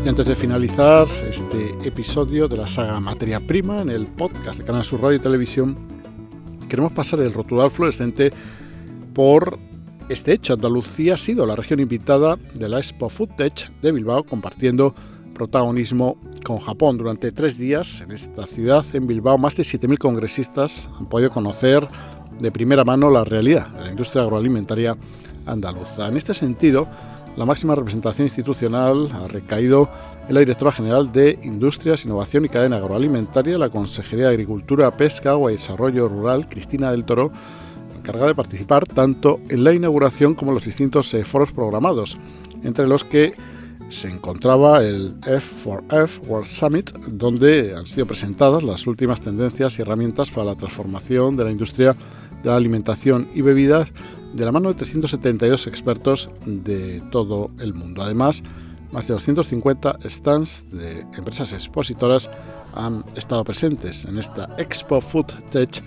Y 0.06 0.10
antes 0.10 0.26
de 0.26 0.36
finalizar 0.36 1.08
este 1.30 1.88
episodio 1.88 2.48
de 2.48 2.58
la 2.58 2.68
saga 2.68 3.00
Materia 3.00 3.40
Prima 3.40 3.82
en 3.82 3.90
el 3.90 4.06
podcast 4.06 4.60
de 4.60 4.66
Canal 4.66 4.84
Sur 4.84 5.02
Radio 5.02 5.18
y 5.18 5.22
Televisión, 5.22 5.78
queremos 6.70 6.94
pasar 6.94 7.22
el 7.22 7.34
rotulador 7.34 7.72
fluorescente 7.72 8.32
por 9.14 9.58
este 10.10 10.34
hecho. 10.34 10.54
Andalucía 10.54 11.16
ha 11.16 11.18
sido 11.18 11.46
la 11.46 11.56
región 11.56 11.80
invitada 11.80 12.38
de 12.54 12.70
la 12.70 12.78
Expo 12.80 13.10
Foodtech 13.10 13.72
de 13.82 13.92
Bilbao, 13.92 14.24
compartiendo 14.24 14.94
protagonismo 15.34 16.18
con 16.44 16.60
Japón. 16.60 16.98
Durante 16.98 17.32
tres 17.32 17.58
días 17.58 18.02
en 18.02 18.12
esta 18.12 18.46
ciudad, 18.46 18.86
en 18.94 19.08
Bilbao, 19.08 19.38
más 19.38 19.56
de 19.56 19.64
7.000 19.64 19.98
congresistas 19.98 20.88
han 20.98 21.08
podido 21.08 21.32
conocer 21.32 21.88
de 22.40 22.52
primera 22.52 22.84
mano 22.84 23.10
la 23.10 23.24
realidad 23.24 23.68
de 23.70 23.84
la 23.86 23.90
industria 23.90 24.24
agroalimentaria 24.24 24.96
andaluza. 25.46 26.08
En 26.08 26.18
este 26.18 26.34
sentido, 26.34 26.88
la 27.36 27.46
máxima 27.46 27.76
representación 27.76 28.28
institucional 28.28 29.10
ha 29.12 29.28
recaído 29.28 29.90
en 30.28 30.36
la 30.36 30.40
directora 30.40 30.72
general 30.72 31.12
de 31.12 31.40
Industrias, 31.44 32.06
Innovación 32.06 32.46
y 32.46 32.50
Cadena 32.50 32.78
Agroalimentaria, 32.78 33.58
la 33.58 33.70
Consejería 33.70 34.28
de 34.28 34.34
Agricultura, 34.34 34.92
Pesca, 34.92 35.32
Agua 35.32 35.52
y 35.52 35.56
Desarrollo 35.56 36.08
Rural, 36.08 36.48
Cristina 36.48 36.92
del 36.92 37.04
Toro, 37.04 37.32
encargada 37.98 38.28
de 38.28 38.36
participar 38.36 38.86
tanto 38.86 39.40
en 39.50 39.64
la 39.64 39.74
inauguración 39.74 40.36
como 40.36 40.52
en 40.52 40.56
los 40.56 40.66
distintos 40.66 41.14
eh, 41.14 41.26
foros 41.26 41.52
programados, 41.52 42.18
entre 42.64 42.88
los 42.88 43.04
que 43.04 43.34
se 43.90 44.10
encontraba 44.10 44.84
el 44.84 45.20
F4F 45.22 46.28
World 46.28 46.48
Summit, 46.48 46.92
donde 47.08 47.76
han 47.76 47.86
sido 47.86 48.06
presentadas 48.06 48.64
las 48.64 48.88
últimas 48.88 49.22
tendencias 49.22 49.78
y 49.78 49.82
herramientas 49.82 50.32
para 50.32 50.46
la 50.46 50.56
transformación 50.56 51.36
de 51.36 51.44
la 51.44 51.52
industria 51.52 51.96
de 52.44 52.50
la 52.50 52.56
alimentación 52.56 53.28
y 53.34 53.42
bebidas 53.42 53.90
de 54.34 54.46
la 54.46 54.52
mano 54.52 54.70
de 54.70 54.76
372 54.76 55.68
expertos 55.68 56.30
de 56.46 57.02
todo 57.12 57.52
el 57.60 57.74
mundo. 57.74 58.02
Además, 58.02 58.44
más 58.92 59.08
de 59.08 59.14
250 59.14 60.00
stands 60.08 60.64
de 60.72 61.02
empresas 61.18 61.54
expositoras 61.54 62.30
han 62.76 63.04
estado 63.16 63.44
presentes 63.44 64.06
en 64.06 64.18
esta 64.18 64.56
Expo 64.58 65.02
Food 65.02 65.28
Tech 65.52 65.82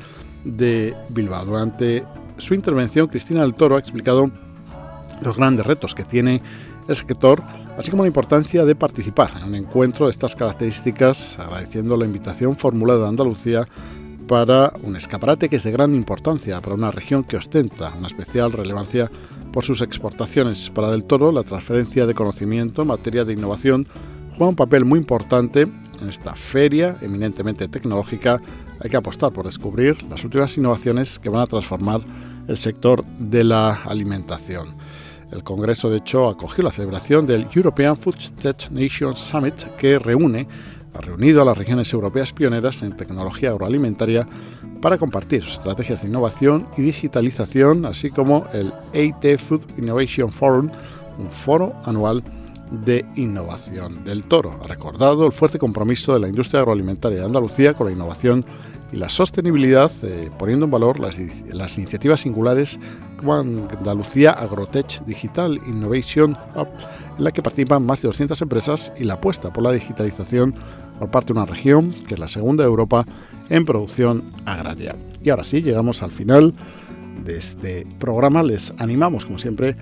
de 0.44 0.94
Bilbao. 1.10 1.44
Durante 1.44 2.04
su 2.38 2.54
intervención, 2.54 3.08
Cristina 3.08 3.42
del 3.42 3.54
Toro 3.54 3.76
ha 3.76 3.80
explicado 3.80 4.30
los 5.20 5.36
grandes 5.36 5.66
retos 5.66 5.94
que 5.94 6.04
tiene 6.04 6.42
el 6.88 6.96
sector, 6.96 7.42
así 7.76 7.90
como 7.90 8.02
la 8.02 8.08
importancia 8.08 8.64
de 8.64 8.74
participar 8.74 9.32
en 9.36 9.48
un 9.48 9.54
encuentro 9.54 10.06
de 10.06 10.12
estas 10.12 10.34
características, 10.34 11.38
agradeciendo 11.38 11.96
la 11.96 12.06
invitación 12.06 12.56
formulada 12.56 13.06
a 13.06 13.08
Andalucía 13.08 13.66
para 14.26 14.72
un 14.82 14.96
escaparate 14.96 15.48
que 15.48 15.56
es 15.56 15.62
de 15.62 15.70
gran 15.70 15.94
importancia 15.94 16.60
para 16.60 16.74
una 16.74 16.90
región 16.90 17.22
que 17.22 17.36
ostenta 17.36 17.92
una 17.96 18.08
especial 18.08 18.52
relevancia 18.52 19.10
por 19.52 19.64
sus 19.64 19.82
exportaciones. 19.82 20.70
Para 20.70 20.90
Del 20.90 21.04
Toro, 21.04 21.30
la 21.32 21.42
transferencia 21.42 22.06
de 22.06 22.14
conocimiento 22.14 22.82
en 22.82 22.88
materia 22.88 23.24
de 23.24 23.34
innovación 23.34 23.86
juega 24.30 24.50
un 24.50 24.56
papel 24.56 24.84
muy 24.84 24.98
importante 24.98 25.62
en 25.62 26.08
esta 26.08 26.34
feria 26.34 26.96
eminentemente 27.00 27.68
tecnológica. 27.68 28.40
Hay 28.80 28.90
que 28.90 28.96
apostar 28.96 29.32
por 29.32 29.46
descubrir 29.46 30.02
las 30.10 30.24
últimas 30.24 30.56
innovaciones 30.58 31.18
que 31.18 31.28
van 31.28 31.42
a 31.42 31.46
transformar 31.46 32.00
el 32.48 32.56
sector 32.56 33.04
de 33.18 33.44
la 33.44 33.82
alimentación. 33.84 34.75
El 35.30 35.42
Congreso, 35.42 35.90
de 35.90 35.98
hecho, 35.98 36.28
acogió 36.28 36.62
la 36.62 36.72
celebración 36.72 37.26
del 37.26 37.48
European 37.54 37.96
Food 37.96 38.16
Tech 38.40 38.70
Nation 38.70 39.16
Summit, 39.16 39.54
que 39.76 39.98
reúne, 39.98 40.46
ha 40.94 41.00
reunido 41.00 41.42
a 41.42 41.44
las 41.44 41.58
regiones 41.58 41.92
europeas 41.92 42.32
pioneras 42.32 42.82
en 42.82 42.96
tecnología 42.96 43.50
agroalimentaria 43.50 44.26
para 44.80 44.98
compartir 44.98 45.42
sus 45.42 45.54
estrategias 45.54 46.02
de 46.02 46.08
innovación 46.08 46.68
y 46.76 46.82
digitalización, 46.82 47.86
así 47.86 48.10
como 48.10 48.46
el 48.52 48.72
AT 48.72 49.38
Food 49.38 49.62
Innovation 49.78 50.32
Forum, 50.32 50.70
un 51.18 51.30
foro 51.30 51.74
anual 51.84 52.22
de 52.70 53.04
innovación. 53.16 54.04
Del 54.04 54.24
Toro 54.24 54.58
ha 54.62 54.66
recordado 54.66 55.26
el 55.26 55.32
fuerte 55.32 55.58
compromiso 55.58 56.14
de 56.14 56.20
la 56.20 56.28
industria 56.28 56.60
agroalimentaria 56.60 57.20
de 57.20 57.26
Andalucía 57.26 57.74
con 57.74 57.86
la 57.86 57.92
innovación 57.92 58.44
y 58.92 58.96
la 58.96 59.08
sostenibilidad, 59.08 59.90
eh, 60.04 60.30
poniendo 60.38 60.64
en 60.64 60.70
valor 60.70 61.00
las, 61.00 61.18
iniciativas 61.18 62.20
singulares 62.20 62.78
Andalucía 63.22 64.32
Agrotech 64.32 65.04
Digital 65.04 65.60
Innovation 65.66 66.36
Hub, 66.54 66.68
en 67.18 67.24
la 67.24 67.32
que 67.32 67.42
participan 67.42 67.84
más 67.84 68.02
de 68.02 68.08
200 68.08 68.40
empresas 68.42 68.92
y 68.98 69.04
la 69.04 69.14
apuesta 69.14 69.52
por 69.52 69.62
la 69.62 69.72
digitalización 69.72 70.54
por 70.98 71.10
parte 71.10 71.32
de 71.32 71.38
una 71.38 71.46
región 71.46 71.92
que 72.06 72.14
es 72.14 72.20
la 72.20 72.28
segunda 72.28 72.64
de 72.64 72.68
Europa 72.70 73.04
en 73.48 73.64
producción 73.64 74.24
agraria. 74.44 74.94
Y 75.22 75.30
ahora 75.30 75.44
sí, 75.44 75.62
llegamos 75.62 76.02
al 76.02 76.10
final 76.10 76.54
de 77.24 77.38
este 77.38 77.86
programa. 77.98 78.42
Les 78.42 78.72
animamos, 78.78 79.24
como 79.24 79.38
siempre, 79.38 79.76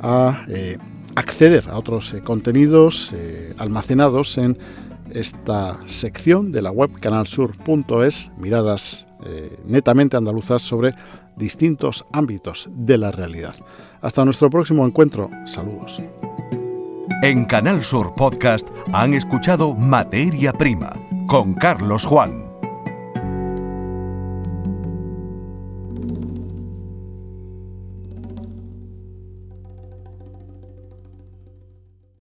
a 0.00 0.44
eh, 0.48 0.78
acceder 1.14 1.68
a 1.68 1.78
otros 1.78 2.12
eh, 2.14 2.20
contenidos 2.20 3.10
eh, 3.14 3.54
almacenados 3.58 4.36
en 4.38 4.58
esta 5.10 5.78
sección 5.86 6.50
de 6.52 6.62
la 6.62 6.70
web 6.70 6.90
canalsur.es, 7.00 8.30
miradas 8.38 9.06
netamente 9.66 10.18
andaluzas 10.18 10.60
sobre 10.60 10.94
distintos 11.36 12.04
ámbitos 12.12 12.68
de 12.70 12.98
la 12.98 13.10
realidad. 13.10 13.54
Hasta 14.00 14.24
nuestro 14.24 14.50
próximo 14.50 14.86
encuentro. 14.86 15.30
Saludos. 15.46 16.02
En 17.22 17.44
Canal 17.46 17.82
Sur 17.82 18.14
Podcast 18.14 18.68
han 18.92 19.14
escuchado 19.14 19.74
Materia 19.74 20.52
Prima 20.52 20.92
con 21.26 21.54
Carlos 21.54 22.04
Juan. 22.04 22.43